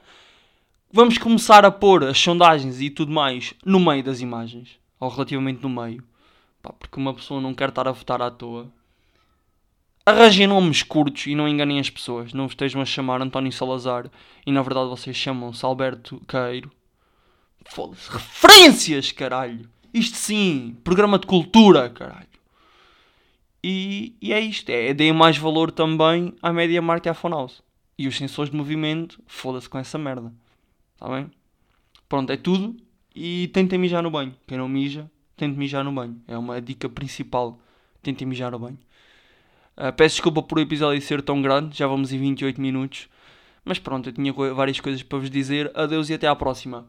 Vamos 0.93 1.19
começar 1.19 1.65
a 1.65 1.71
pôr 1.71 2.05
as 2.05 2.19
sondagens 2.19 2.81
e 2.81 2.89
tudo 2.89 3.11
mais 3.11 3.53
no 3.65 3.81
meio 3.81 4.05
das 4.05 4.21
imagens. 4.21 4.79
Ou 5.01 5.09
relativamente 5.09 5.63
no 5.63 5.69
meio. 5.69 6.05
Pá, 6.63 6.73
porque 6.73 7.01
uma 7.01 7.13
pessoa 7.13 7.41
não 7.41 7.53
quer 7.53 7.71
estar 7.71 7.89
a 7.89 7.93
votar 7.93 8.23
à 8.23 8.31
toa. 8.31 8.71
Arranjem 10.07 10.47
nomes 10.47 10.83
curtos 10.83 11.27
e 11.27 11.35
não 11.35 11.49
enganem 11.49 11.81
as 11.81 11.89
pessoas. 11.89 12.35
Não 12.35 12.45
estejam 12.45 12.83
a 12.83 12.85
chamar 12.85 13.23
António 13.23 13.51
Salazar 13.51 14.11
e 14.47 14.53
na 14.53 14.61
verdade 14.61 14.91
vocês 14.91 15.17
chamam-se 15.17 15.65
Alberto 15.65 16.21
Queiro. 16.29 16.71
Foda-se. 17.65 18.11
Referências, 18.11 19.13
caralho! 19.13 19.67
Isto 19.95 20.17
sim, 20.17 20.77
programa 20.85 21.19
de 21.19 21.27
cultura, 21.27 21.89
caralho. 21.89 22.29
E, 23.63 24.15
e 24.21 24.31
é 24.35 24.41
isto. 24.41 24.69
É, 24.69 24.93
deem 24.93 25.15
mais 25.15 25.39
valor 25.39 25.71
também 25.71 26.35
à 26.43 26.53
média 26.53 26.83
marca 26.83 27.09
e 27.09 27.11
à 27.11 27.15
Fonhouse. 27.15 27.63
E 27.97 28.07
os 28.07 28.17
sensores 28.17 28.51
de 28.51 28.57
movimento, 28.59 29.23
foda-se 29.27 29.71
com 29.71 29.79
essa 29.79 29.97
merda. 29.97 30.31
Está 30.95 31.09
bem? 31.09 31.31
Pronto, 32.07 32.31
é 32.31 32.37
tudo. 32.37 32.77
E 33.15 33.49
tentem 33.55 33.79
mijar 33.79 34.03
no 34.03 34.11
banho. 34.11 34.35
Quem 34.47 34.59
não 34.59 34.69
mija, 34.69 35.11
tente 35.35 35.57
mijar 35.57 35.83
no 35.83 35.93
banho. 35.93 36.21
É 36.29 36.37
uma 36.37 36.61
dica 36.61 36.91
principal. 36.91 37.59
Tentem 38.03 38.29
mijar 38.29 38.51
no 38.51 38.59
banho. 38.59 38.79
Uh, 39.77 39.93
peço 39.93 40.17
desculpa 40.17 40.43
por 40.43 40.59
o 40.59 40.61
episódio 40.61 41.01
ser 41.03 41.21
tão 41.23 41.43
grande, 41.43 41.77
já 41.77 41.87
vamos 41.87 42.13
em 42.13 42.19
28 42.19 42.61
minutos. 42.61 43.09
Mas 43.65 43.79
pronto, 43.79 44.09
eu 44.09 44.13
tinha 44.13 44.33
várias 44.33 44.79
coisas 44.79 45.03
para 45.03 45.19
vos 45.19 45.31
dizer. 45.31 45.71
Adeus 45.75 46.11
e 46.11 46.15
até 46.15 46.29
à 46.29 46.37
próxima. 46.37 46.87